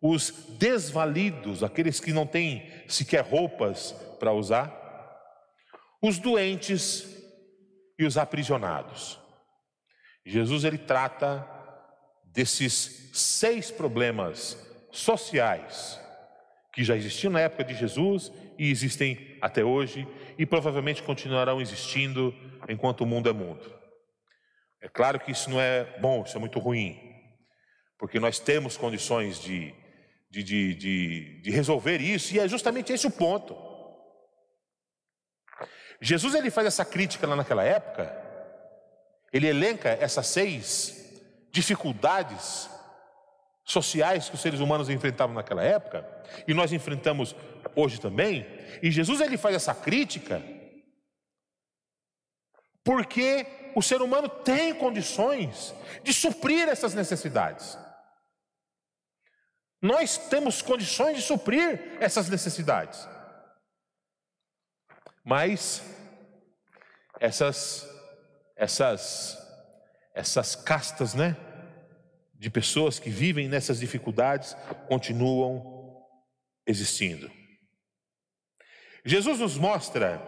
[0.00, 4.72] os desvalidos, aqueles que não têm sequer roupas para usar,
[6.00, 7.06] os doentes
[7.98, 9.20] e os aprisionados.
[10.24, 11.46] Jesus ele trata
[12.24, 14.56] desses seis problemas
[14.90, 16.00] sociais
[16.72, 20.06] que já existiam na época de Jesus e existem até hoje
[20.38, 22.34] e provavelmente continuarão existindo
[22.68, 23.79] enquanto o mundo é mundo.
[24.82, 26.98] É claro que isso não é bom, isso é muito ruim,
[27.98, 29.74] porque nós temos condições de
[30.30, 33.56] de, de, de, de resolver isso, e é justamente esse o ponto.
[36.00, 38.16] Jesus ele faz essa crítica lá naquela época,
[39.32, 42.70] ele elenca essas seis dificuldades
[43.64, 46.06] sociais que os seres humanos enfrentavam naquela época,
[46.46, 47.34] e nós enfrentamos
[47.74, 48.46] hoje também,
[48.80, 50.40] e Jesus ele faz essa crítica
[52.82, 57.78] porque o ser humano tem condições de suprir essas necessidades.
[59.82, 63.08] Nós temos condições de suprir essas necessidades.
[65.24, 65.82] Mas
[67.18, 67.88] essas
[68.56, 69.38] essas
[70.14, 71.36] essas castas, né,
[72.34, 74.56] de pessoas que vivem nessas dificuldades
[74.88, 76.04] continuam
[76.66, 77.30] existindo.
[79.04, 80.20] Jesus nos mostra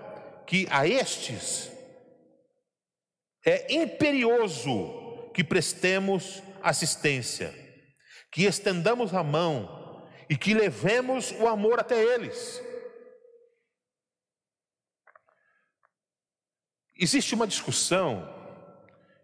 [0.47, 1.71] que a estes
[3.45, 7.63] é imperioso que prestemos assistência
[8.33, 12.61] que estendamos a mão e que levemos o amor até eles.
[16.99, 18.27] Existe uma discussão,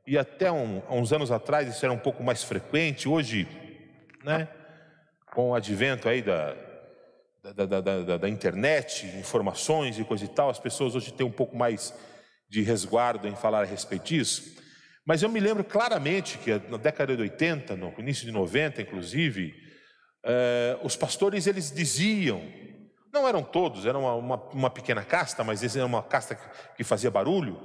[0.07, 3.49] e até um, uns anos atrás isso era um pouco mais frequente, hoje,
[4.23, 4.49] né,
[5.33, 6.55] com o advento aí da,
[7.55, 11.33] da, da, da, da internet, informações e coisa e tal, as pessoas hoje têm um
[11.33, 11.95] pouco mais
[12.49, 14.57] de resguardo em falar a respeito disso.
[15.05, 19.55] Mas eu me lembro claramente que na década de 80, no início de 90, inclusive,
[20.25, 22.43] eh, os pastores eles diziam,
[23.12, 26.77] não eram todos, era uma, uma, uma pequena casta, mas eles eram uma casta que,
[26.77, 27.59] que fazia barulho,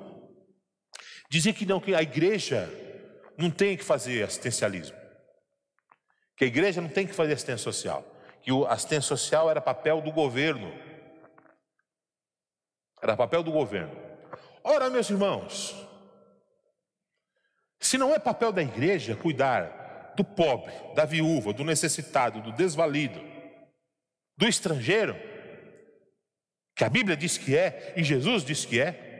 [1.29, 2.69] diziam que não, que a igreja
[3.37, 4.95] não tem que fazer assistencialismo,
[6.37, 8.05] que a igreja não tem que fazer assistência social,
[8.41, 10.73] que o assistência social era papel do governo,
[13.01, 14.12] era papel do governo.
[14.63, 15.75] Ora, meus irmãos,
[17.79, 23.19] se não é papel da igreja cuidar do pobre, da viúva, do necessitado, do desvalido,
[24.37, 25.15] do estrangeiro,
[26.75, 29.13] que a Bíblia diz que é e Jesus diz que é,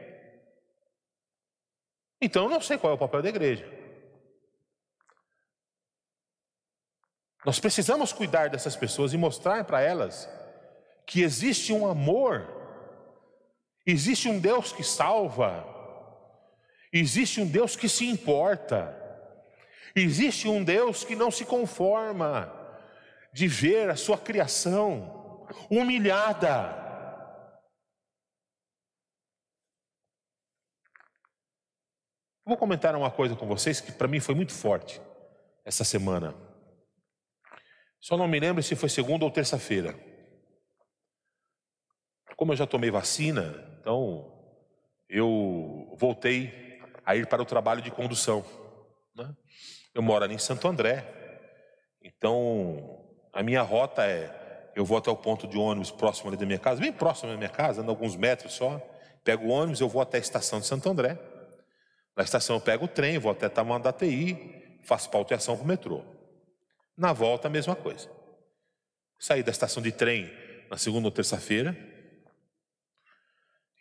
[2.20, 3.70] então eu não sei qual é o papel da igreja.
[7.44, 10.26] Nós precisamos cuidar dessas pessoas e mostrar para elas
[11.06, 12.63] que existe um amor,
[13.86, 15.66] existe um Deus que salva,
[16.92, 18.96] existe um Deus que se importa,
[19.94, 22.52] existe um Deus que não se conforma
[23.32, 26.82] de ver a sua criação humilhada.
[32.46, 35.00] Vou comentar uma coisa com vocês que para mim foi muito forte
[35.64, 36.34] essa semana.
[37.98, 39.98] Só não me lembro se foi segunda ou terça-feira.
[42.36, 44.32] Como eu já tomei vacina, então
[45.10, 48.42] eu voltei a ir para o trabalho de condução.
[49.14, 49.30] Né?
[49.94, 51.04] Eu moro ali em Santo André,
[52.02, 56.46] então a minha rota é: eu vou até o ponto de ônibus próximo ali da
[56.46, 58.80] minha casa, bem próximo da minha casa, ando alguns metros só.
[59.22, 61.18] Pego o ônibus, eu vou até a estação de Santo André.
[62.16, 66.02] Na estação eu pego o trem, vou até Tamandateí, faço pauteação para o metrô.
[66.96, 68.08] Na volta, a mesma coisa.
[69.18, 70.32] Saí da estação de trem
[70.70, 71.93] na segunda ou terça-feira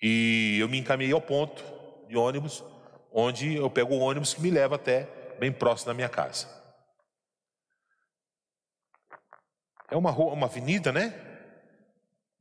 [0.05, 1.63] e eu me encaminhei ao ponto
[2.09, 2.61] de ônibus,
[3.09, 5.05] onde eu pego o ônibus que me leva até
[5.39, 6.45] bem próximo da minha casa.
[9.89, 11.13] É uma rua, uma avenida, né?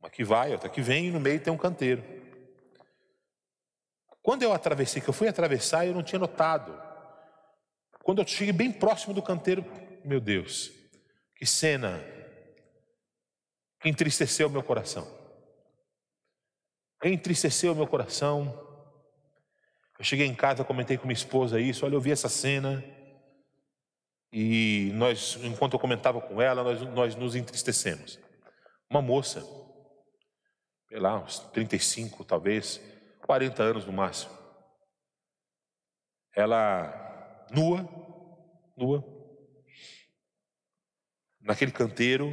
[0.00, 2.02] Uma que vai, outra que vem, e no meio tem um canteiro.
[4.20, 6.76] Quando eu atravessei, que eu fui atravessar, eu não tinha notado.
[8.02, 9.64] Quando eu cheguei bem próximo do canteiro,
[10.04, 10.72] meu Deus,
[11.36, 12.02] que cena
[13.80, 15.21] que entristeceu meu coração.
[17.02, 18.58] Entristeceu meu coração.
[19.98, 21.84] Eu cheguei em casa, comentei com minha esposa isso.
[21.84, 22.82] Olha, eu vi essa cena.
[24.32, 28.18] E nós, enquanto eu comentava com ela, nós, nós nos entristecemos.
[28.88, 29.40] Uma moça,
[30.88, 32.80] sei lá, uns 35, talvez,
[33.26, 34.32] 40 anos no máximo.
[36.34, 37.86] Ela, nua,
[38.76, 39.04] nua,
[41.40, 42.32] naquele canteiro,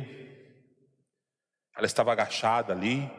[1.76, 3.10] ela estava agachada ali,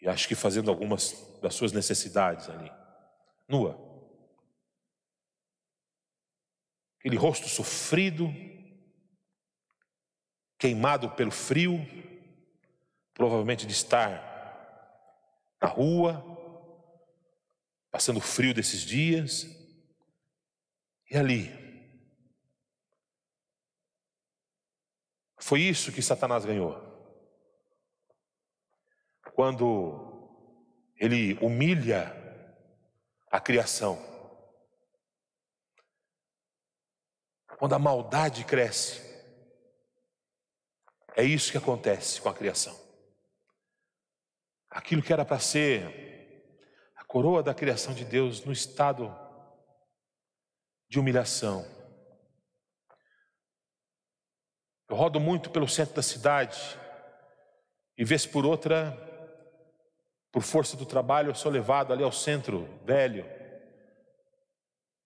[0.00, 2.70] e acho que fazendo algumas das suas necessidades ali,
[3.48, 3.86] nua.
[6.98, 8.28] Aquele rosto sofrido,
[10.58, 11.78] queimado pelo frio,
[13.14, 14.26] provavelmente de estar
[15.60, 16.24] na rua,
[17.90, 19.46] passando frio desses dias,
[21.10, 21.68] e ali,
[25.48, 26.87] Foi isso que Satanás ganhou.
[29.38, 30.34] Quando
[30.96, 32.12] ele humilha
[33.30, 33.96] a criação.
[37.56, 39.00] Quando a maldade cresce.
[41.16, 42.76] É isso que acontece com a criação.
[44.68, 46.42] Aquilo que era para ser
[46.96, 49.16] a coroa da criação de Deus no estado
[50.88, 51.64] de humilhação
[54.88, 56.58] Eu rodo muito pelo centro da cidade
[57.96, 59.07] e vez por outra,
[60.30, 63.24] por força do trabalho, eu sou levado ali ao centro velho.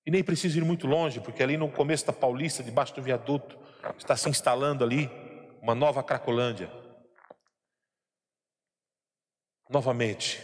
[0.05, 3.59] E nem preciso ir muito longe, porque ali no começo da Paulista, debaixo do viaduto,
[3.97, 5.11] está se instalando ali
[5.61, 6.71] uma nova Cracolândia.
[9.71, 10.43] Novamente,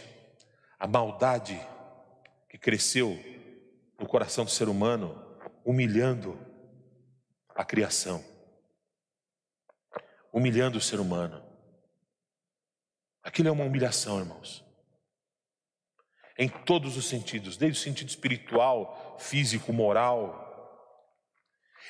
[0.79, 1.59] a maldade
[2.49, 3.19] que cresceu
[3.99, 5.21] no coração do ser humano,
[5.65, 6.39] humilhando
[7.53, 8.23] a criação
[10.31, 11.43] humilhando o ser humano.
[13.23, 14.65] Aquilo é uma humilhação, irmãos.
[16.41, 20.47] Em todos os sentidos, desde o sentido espiritual, físico, moral.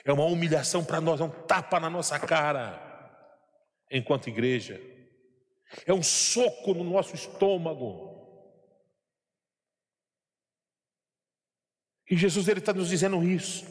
[0.03, 2.81] É uma humilhação para nós, é um tapa na nossa cara,
[3.91, 4.81] enquanto igreja.
[5.85, 8.09] É um soco no nosso estômago.
[12.09, 13.67] E Jesus ele está nos dizendo isso.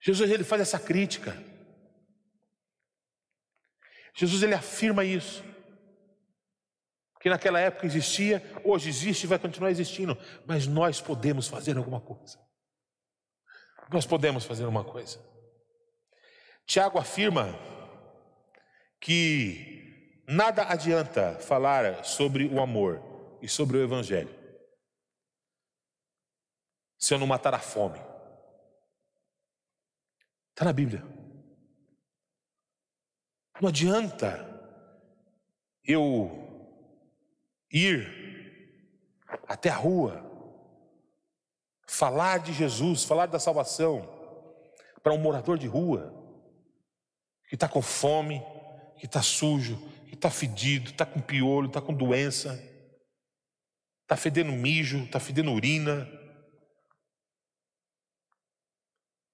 [0.00, 1.36] Jesus ele faz essa crítica.
[4.14, 5.42] Jesus ele afirma isso.
[7.26, 10.16] Que naquela época existia, hoje existe e vai continuar existindo,
[10.46, 12.38] mas nós podemos fazer alguma coisa.
[13.92, 15.18] Nós podemos fazer uma coisa.
[16.64, 17.48] Tiago afirma
[19.00, 23.02] que nada adianta falar sobre o amor
[23.42, 24.32] e sobre o evangelho
[26.96, 27.98] se eu não matar a fome.
[30.50, 31.02] Está na Bíblia.
[33.60, 34.46] Não adianta
[35.82, 36.45] eu
[37.76, 38.72] ir
[39.46, 40.24] até a rua,
[41.86, 44.08] falar de Jesus, falar da salvação
[45.02, 46.12] para um morador de rua
[47.48, 48.42] que está com fome,
[48.98, 49.76] que está sujo,
[50.08, 52.60] que está fedido, está com piolho, está com doença,
[54.02, 56.08] está fedendo mijo, está fedendo urina,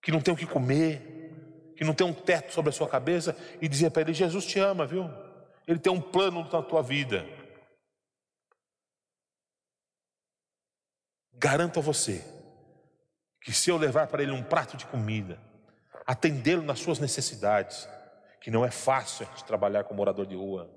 [0.03, 3.36] que não tem o que comer, que não tem um teto sobre a sua cabeça,
[3.61, 5.09] e dizer para ele: Jesus te ama, viu?
[5.66, 7.24] Ele tem um plano na tua vida.
[11.43, 12.24] Garanto a você
[13.40, 15.43] que se eu levar para ele um prato de comida,
[16.07, 17.88] atendê-lo nas suas necessidades,
[18.40, 20.72] que não é fácil a gente trabalhar com morador de rua.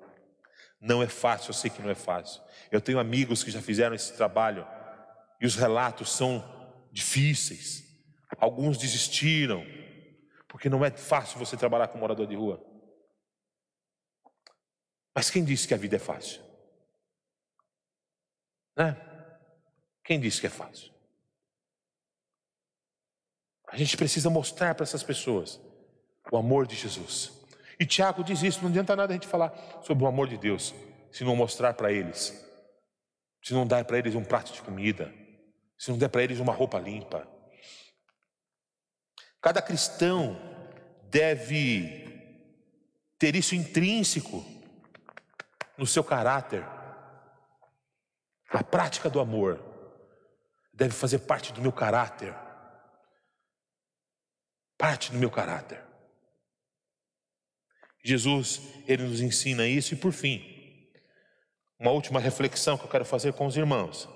[0.81, 2.41] Não é fácil, eu sei que não é fácil.
[2.71, 4.67] Eu tenho amigos que já fizeram esse trabalho
[5.39, 6.43] e os relatos são
[6.91, 7.83] difíceis.
[8.39, 9.63] Alguns desistiram,
[10.47, 12.59] porque não é fácil você trabalhar com morador de rua.
[15.13, 16.41] Mas quem disse que a vida é fácil?
[18.75, 19.14] Né?
[20.05, 20.93] Quem disse que é fácil?
[23.67, 25.59] A gente precisa mostrar para essas pessoas
[26.31, 27.33] o amor de Jesus.
[27.79, 30.73] E Tiago diz isso: não adianta nada a gente falar sobre o amor de Deus,
[31.11, 32.33] se não mostrar para eles,
[33.43, 35.11] se não dar para eles um prato de comida,
[35.77, 37.27] se não der para eles uma roupa limpa.
[39.41, 40.39] Cada cristão
[41.09, 42.05] deve
[43.17, 44.45] ter isso intrínseco
[45.75, 46.63] no seu caráter.
[48.49, 49.74] A prática do amor
[50.75, 52.35] deve fazer parte do meu caráter.
[54.77, 55.81] Parte do meu caráter.
[58.03, 60.43] Jesus, ele nos ensina isso e por fim,
[61.79, 64.07] uma última reflexão que eu quero fazer com os irmãos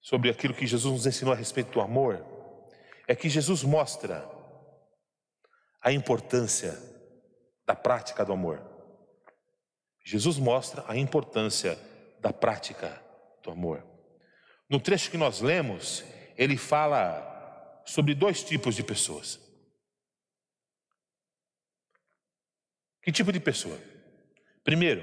[0.00, 2.24] sobre aquilo que Jesus nos ensinou a respeito do amor,
[3.06, 4.28] é que Jesus mostra
[5.80, 6.76] a importância
[7.66, 8.60] da prática do amor.
[10.04, 11.78] Jesus mostra a importância
[12.18, 13.00] da prática
[13.42, 13.89] do amor.
[14.70, 16.04] No trecho que nós lemos,
[16.36, 19.40] ele fala sobre dois tipos de pessoas.
[23.02, 23.76] Que tipo de pessoa?
[24.62, 25.02] Primeiro,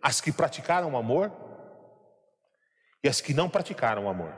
[0.00, 1.30] as que praticaram o amor
[3.04, 4.34] e as que não praticaram o amor.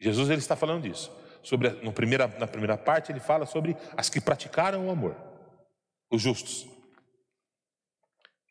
[0.00, 1.12] Jesus ele está falando disso.
[1.42, 5.16] Sobre, no primeira, na primeira parte, ele fala sobre as que praticaram o amor,
[6.10, 6.66] os justos.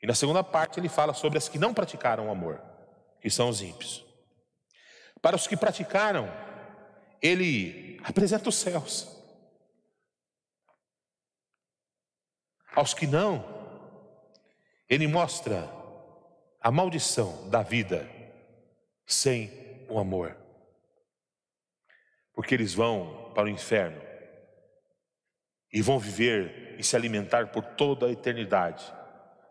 [0.01, 2.68] E na segunda parte, ele fala sobre as que não praticaram o amor,
[3.22, 4.05] que são os ímpios.
[5.22, 6.32] Para os que praticaram,
[7.22, 9.07] ele apresenta os céus.
[12.76, 13.43] Aos que não,
[14.88, 15.70] ele mostra
[16.61, 18.09] a maldição da vida
[19.05, 19.51] sem
[19.89, 20.38] o amor.
[22.34, 24.01] Porque eles vão para o inferno
[25.72, 28.86] e vão viver e se alimentar por toda a eternidade,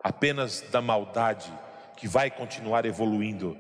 [0.03, 1.53] apenas da maldade
[1.99, 3.59] que vai continuar evoluindo.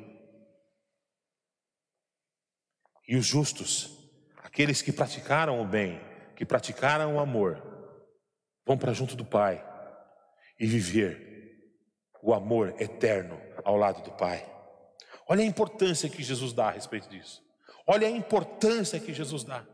[3.06, 3.98] E os justos,
[4.44, 6.00] aqueles que praticaram o bem,
[6.36, 7.60] que praticaram o amor,
[8.64, 9.64] vão para junto do Pai
[10.56, 11.74] e viver
[12.22, 14.48] o amor eterno ao lado do Pai.
[15.26, 17.42] Olha a importância que Jesus dá a respeito disso.
[17.84, 19.66] Olha a importância que Jesus dá.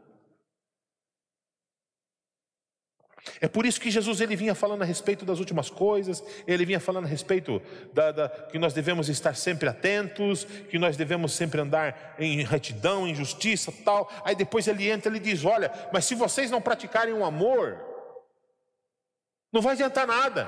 [3.41, 6.79] É por isso que Jesus ele vinha falando a respeito das últimas coisas, ele vinha
[6.79, 7.61] falando a respeito
[7.93, 13.09] da, da, que nós devemos estar sempre atentos, que nós devemos sempre andar em retidão,
[13.09, 14.11] em justiça, tal.
[14.25, 17.79] Aí depois ele entra e diz: Olha, mas se vocês não praticarem o amor,
[19.51, 20.47] não vai adiantar nada.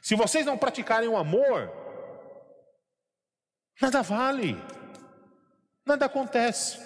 [0.00, 1.72] Se vocês não praticarem o amor,
[3.80, 4.56] nada vale,
[5.84, 6.78] nada acontece.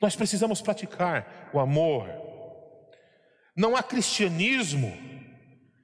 [0.00, 2.27] Nós precisamos praticar o amor.
[3.58, 4.96] Não há cristianismo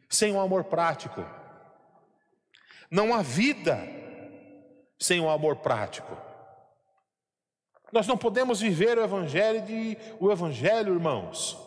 [0.09, 1.27] sem o amor prático.
[2.89, 3.77] Não há vida
[4.97, 6.17] sem o amor prático.
[7.93, 11.59] Nós não podemos viver o evangelho de o evangelho, irmãos,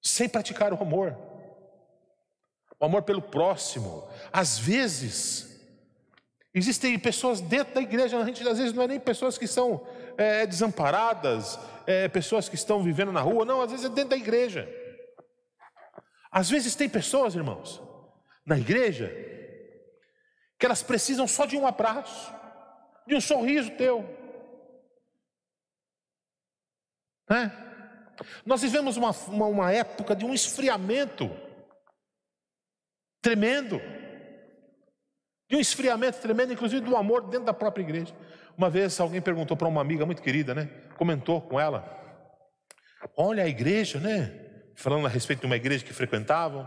[0.00, 1.18] sem praticar o amor.
[2.78, 4.08] O amor pelo próximo.
[4.32, 5.60] Às vezes,
[6.54, 9.84] existem pessoas dentro da igreja, a gente às vezes não é nem pessoas que são
[10.18, 14.16] é, desamparadas, é, pessoas que estão vivendo na rua, não, às vezes é dentro da
[14.16, 14.68] igreja.
[16.30, 17.80] Às vezes tem pessoas, irmãos,
[18.44, 19.08] na igreja,
[20.58, 22.34] que elas precisam só de um abraço,
[23.06, 24.04] de um sorriso teu.
[27.30, 27.52] Né?
[28.44, 31.30] Nós vivemos uma, uma, uma época de um esfriamento
[33.22, 33.80] tremendo,
[35.48, 38.14] de um esfriamento tremendo, inclusive do amor dentro da própria igreja.
[38.58, 40.66] Uma vez alguém perguntou para uma amiga muito querida, né?
[40.96, 41.96] Comentou com ela:
[43.16, 44.72] Olha a igreja, né?
[44.74, 46.66] Falando a respeito de uma igreja que frequentavam.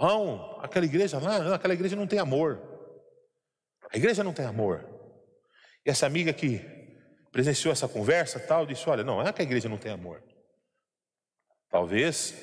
[0.00, 2.62] Não, aquela igreja lá, aquela igreja não tem amor.
[3.92, 4.88] A igreja não tem amor.
[5.84, 6.60] E essa amiga que
[7.32, 10.22] presenciou essa conversa tal, disse: Olha, não, é que a igreja não tem amor.
[11.68, 12.36] Talvez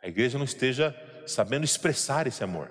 [0.00, 0.94] a igreja não esteja
[1.26, 2.70] sabendo expressar esse amor.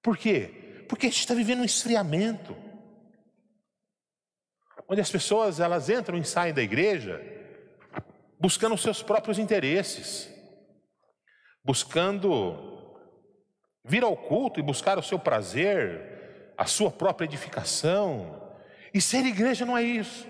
[0.00, 0.59] Por quê?
[0.90, 2.56] Porque a gente está vivendo um esfriamento.
[4.88, 7.24] Onde as pessoas elas entram e saem da igreja
[8.40, 10.28] buscando os seus próprios interesses,
[11.62, 12.98] buscando
[13.84, 18.42] vir ao culto e buscar o seu prazer, a sua própria edificação.
[18.92, 20.26] E ser igreja não é isso.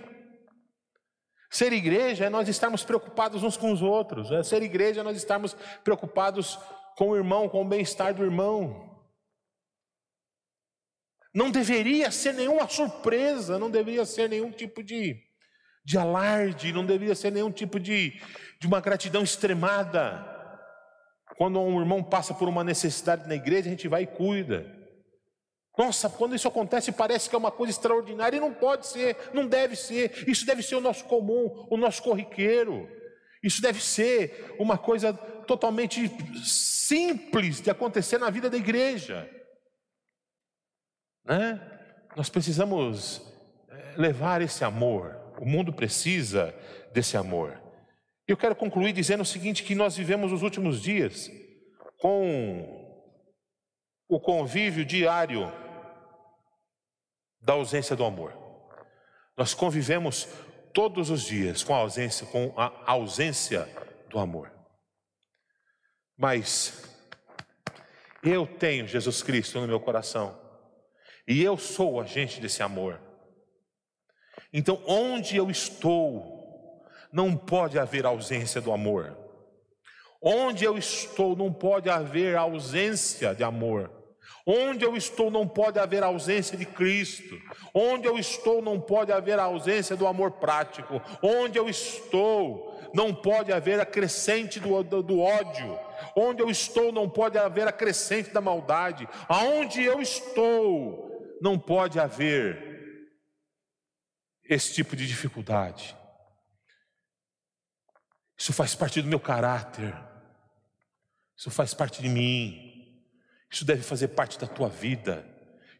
[1.50, 4.30] Ser igreja é nós estarmos preocupados uns com os outros.
[4.30, 6.58] É ser igreja é nós estarmos preocupados
[6.98, 8.89] com o irmão, com o bem-estar do irmão.
[11.32, 15.16] Não deveria ser nenhuma surpresa, não deveria ser nenhum tipo de,
[15.84, 18.20] de alarde, não deveria ser nenhum tipo de,
[18.58, 20.26] de uma gratidão extremada.
[21.36, 24.80] Quando um irmão passa por uma necessidade na igreja, a gente vai e cuida.
[25.78, 29.46] Nossa, quando isso acontece, parece que é uma coisa extraordinária e não pode ser, não
[29.46, 30.28] deve ser.
[30.28, 32.88] Isso deve ser o nosso comum, o nosso corriqueiro.
[33.42, 36.10] Isso deve ser uma coisa totalmente
[36.44, 39.30] simples de acontecer na vida da igreja.
[41.24, 41.60] Né?
[42.16, 43.22] Nós precisamos
[43.68, 45.16] eh, levar esse amor.
[45.38, 46.54] O mundo precisa
[46.92, 47.60] desse amor.
[48.26, 51.30] Eu quero concluir dizendo o seguinte: que nós vivemos os últimos dias
[51.98, 52.90] com
[54.08, 55.52] o convívio diário
[57.40, 58.36] da ausência do amor.
[59.36, 60.28] Nós convivemos
[60.72, 63.68] todos os dias com a ausência, com a ausência
[64.08, 64.52] do amor.
[66.16, 66.84] Mas
[68.22, 70.39] eu tenho Jesus Cristo no meu coração.
[71.30, 72.98] E eu sou o agente desse amor.
[74.52, 79.16] Então, onde eu estou, não pode haver ausência do amor.
[80.20, 83.92] Onde eu estou, não pode haver ausência de amor.
[84.44, 87.40] Onde eu estou, não pode haver ausência de Cristo.
[87.72, 91.00] Onde eu estou, não pode haver ausência do amor prático.
[91.22, 95.78] Onde eu estou, não pode haver a crescente do, do, do ódio.
[96.16, 99.08] Onde eu estou, não pode haver a crescente da maldade.
[99.28, 101.09] Aonde eu estou,
[101.40, 102.70] não pode haver
[104.44, 105.96] esse tipo de dificuldade.
[108.36, 109.94] Isso faz parte do meu caráter.
[111.36, 113.04] Isso faz parte de mim.
[113.50, 115.26] Isso deve fazer parte da tua vida.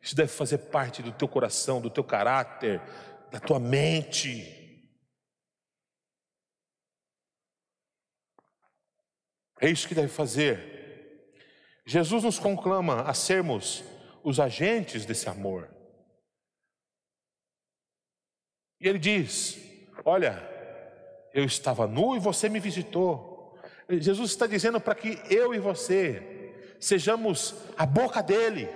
[0.03, 2.81] Isso deve fazer parte do teu coração, do teu caráter,
[3.31, 4.57] da tua mente.
[9.61, 10.71] É isso que deve fazer.
[11.85, 13.85] Jesus nos conclama a sermos
[14.23, 15.69] os agentes desse amor.
[18.81, 19.59] E ele diz:
[20.05, 20.43] Olha,
[21.33, 23.59] eu estava nu e você me visitou.
[23.89, 28.69] Jesus está dizendo para que eu e você sejamos a boca dele,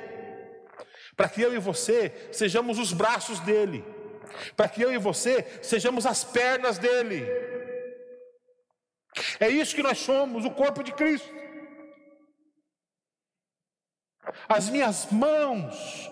[1.17, 3.85] para que eu e você sejamos os braços dele,
[4.57, 7.25] para que eu e você sejamos as pernas dele.
[9.39, 11.44] É isso que nós somos, o corpo de Cristo.
[14.49, 16.11] As minhas mãos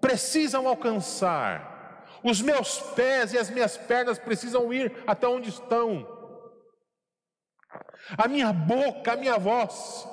[0.00, 6.06] precisam alcançar, os meus pés e as minhas pernas precisam ir até onde estão.
[8.16, 10.06] A minha boca, a minha voz,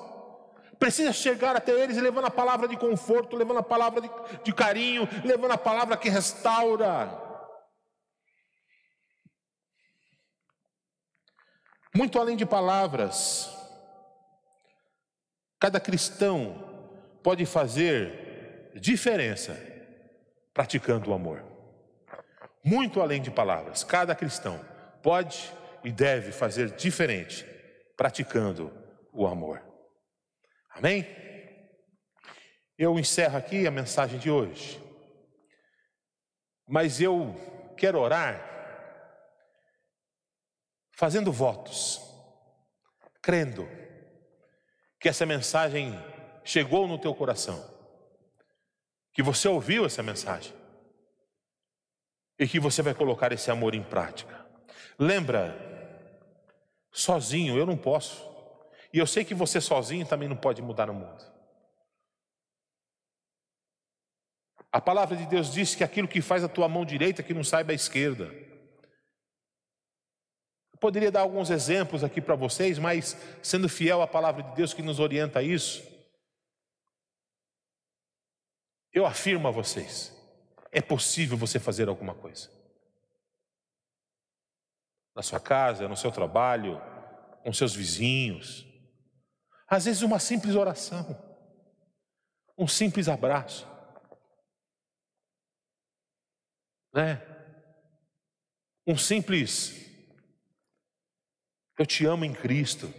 [0.78, 4.10] precisa chegar até eles levando a palavra de conforto, levando a palavra de,
[4.44, 7.26] de carinho, levando a palavra que restaura.
[11.96, 13.52] Muito além de palavras,
[15.60, 16.67] cada cristão
[17.28, 19.54] pode fazer diferença
[20.54, 21.44] praticando o amor.
[22.64, 24.58] Muito além de palavras, cada cristão
[25.04, 25.54] pode
[25.84, 27.46] e deve fazer diferente
[27.98, 28.72] praticando
[29.12, 29.62] o amor.
[30.70, 31.06] Amém?
[32.78, 34.82] Eu encerro aqui a mensagem de hoje,
[36.66, 37.36] mas eu
[37.76, 38.42] quero orar
[40.94, 42.00] fazendo votos,
[43.22, 43.68] crendo
[44.98, 45.94] que essa mensagem
[46.48, 47.62] chegou no teu coração,
[49.12, 50.54] que você ouviu essa mensagem
[52.40, 54.46] e que você vai colocar esse amor em prática.
[54.98, 55.54] Lembra,
[56.90, 58.26] sozinho eu não posso,
[58.94, 61.22] e eu sei que você sozinho também não pode mudar o mundo.
[64.72, 67.44] A palavra de Deus diz que aquilo que faz a tua mão direita que não
[67.44, 68.34] saiba a esquerda.
[70.72, 74.74] Eu poderia dar alguns exemplos aqui para vocês, mas sendo fiel à palavra de Deus
[74.74, 75.97] que nos orienta a isso,
[78.98, 80.14] eu afirmo a vocês:
[80.72, 82.50] é possível você fazer alguma coisa.
[85.16, 86.80] Na sua casa, no seu trabalho,
[87.44, 88.66] com seus vizinhos.
[89.68, 91.18] Às vezes, uma simples oração,
[92.58, 93.68] um simples abraço.
[96.94, 97.22] Né?
[98.86, 99.86] Um simples
[101.78, 102.92] Eu te amo em Cristo.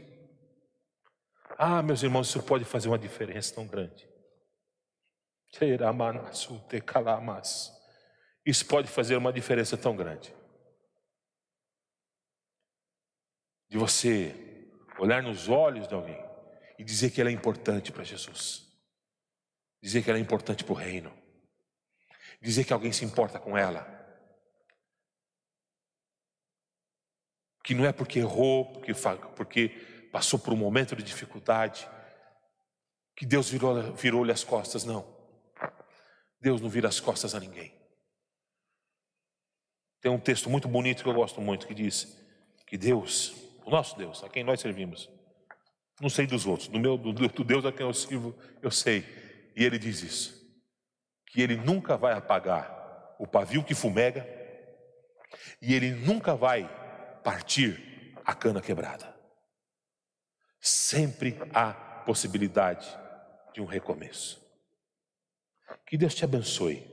[1.58, 4.07] Ah, meus irmãos, isso pode fazer uma diferença tão grande.
[8.44, 10.34] Isso pode fazer uma diferença tão grande.
[13.68, 16.22] De você olhar nos olhos de alguém
[16.78, 18.66] e dizer que ela é importante para Jesus.
[19.82, 21.12] Dizer que ela é importante para o reino.
[22.40, 23.86] Dizer que alguém se importa com ela.
[27.64, 28.92] Que não é porque errou, porque,
[29.36, 29.68] porque
[30.12, 31.88] passou por um momento de dificuldade,
[33.14, 35.17] que Deus virou-lhe virou as costas, não.
[36.40, 37.72] Deus não vira as costas a ninguém.
[40.00, 42.16] Tem um texto muito bonito que eu gosto muito que diz
[42.66, 43.34] que Deus,
[43.64, 45.10] o nosso Deus, a quem nós servimos,
[46.00, 49.04] não sei dos outros, do meu do, do Deus a quem eu sirvo, eu sei.
[49.56, 50.48] E ele diz isso,
[51.26, 54.26] que ele nunca vai apagar o pavio que fumega
[55.60, 56.68] e ele nunca vai
[57.24, 59.14] partir a cana quebrada.
[60.60, 62.88] Sempre há possibilidade
[63.52, 64.47] de um recomeço.
[65.86, 66.86] Que Deus te abençoe.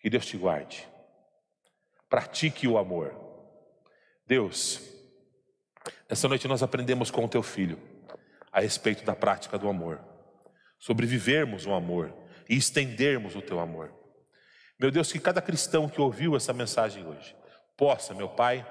[0.00, 0.88] Que Deus te guarde.
[2.08, 3.14] Pratique o amor.
[4.26, 4.80] Deus,
[6.08, 7.78] essa noite nós aprendemos com o teu filho
[8.52, 10.00] a respeito da prática do amor,
[10.78, 12.14] sobre vivermos o amor
[12.48, 13.92] e estendermos o teu amor.
[14.78, 17.36] Meu Deus, que cada cristão que ouviu essa mensagem hoje
[17.76, 18.66] possa, meu Pai,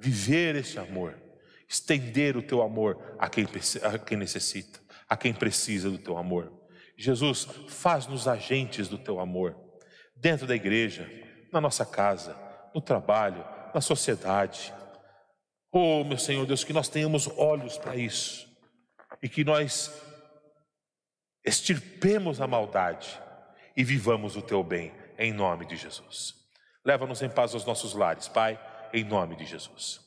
[0.00, 1.20] viver este amor,
[1.68, 3.46] estender o teu amor a quem,
[3.82, 6.57] a quem necessita, a quem precisa do teu amor.
[6.98, 9.56] Jesus, faz-nos agentes do teu amor,
[10.16, 11.08] dentro da igreja,
[11.52, 12.36] na nossa casa,
[12.74, 14.74] no trabalho, na sociedade.
[15.70, 18.48] Oh, meu Senhor Deus, que nós tenhamos olhos para isso
[19.22, 19.92] e que nós
[21.44, 23.16] extirpemos a maldade
[23.76, 26.34] e vivamos o teu bem, em nome de Jesus.
[26.84, 28.58] Leva-nos em paz aos nossos lares, Pai,
[28.92, 30.00] em nome de Jesus.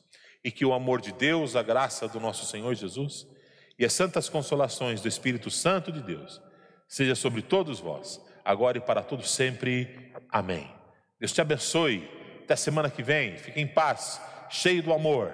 [0.44, 3.26] E que o amor de Deus, a graça do nosso Senhor Jesus
[3.80, 6.42] e as santas consolações do Espírito Santo de Deus
[6.92, 10.12] seja sobre todos vós, agora e para todos sempre.
[10.30, 10.70] Amém.
[11.18, 12.08] Deus te abençoe.
[12.44, 13.38] Até semana que vem.
[13.38, 15.34] Fique em paz, cheio do amor.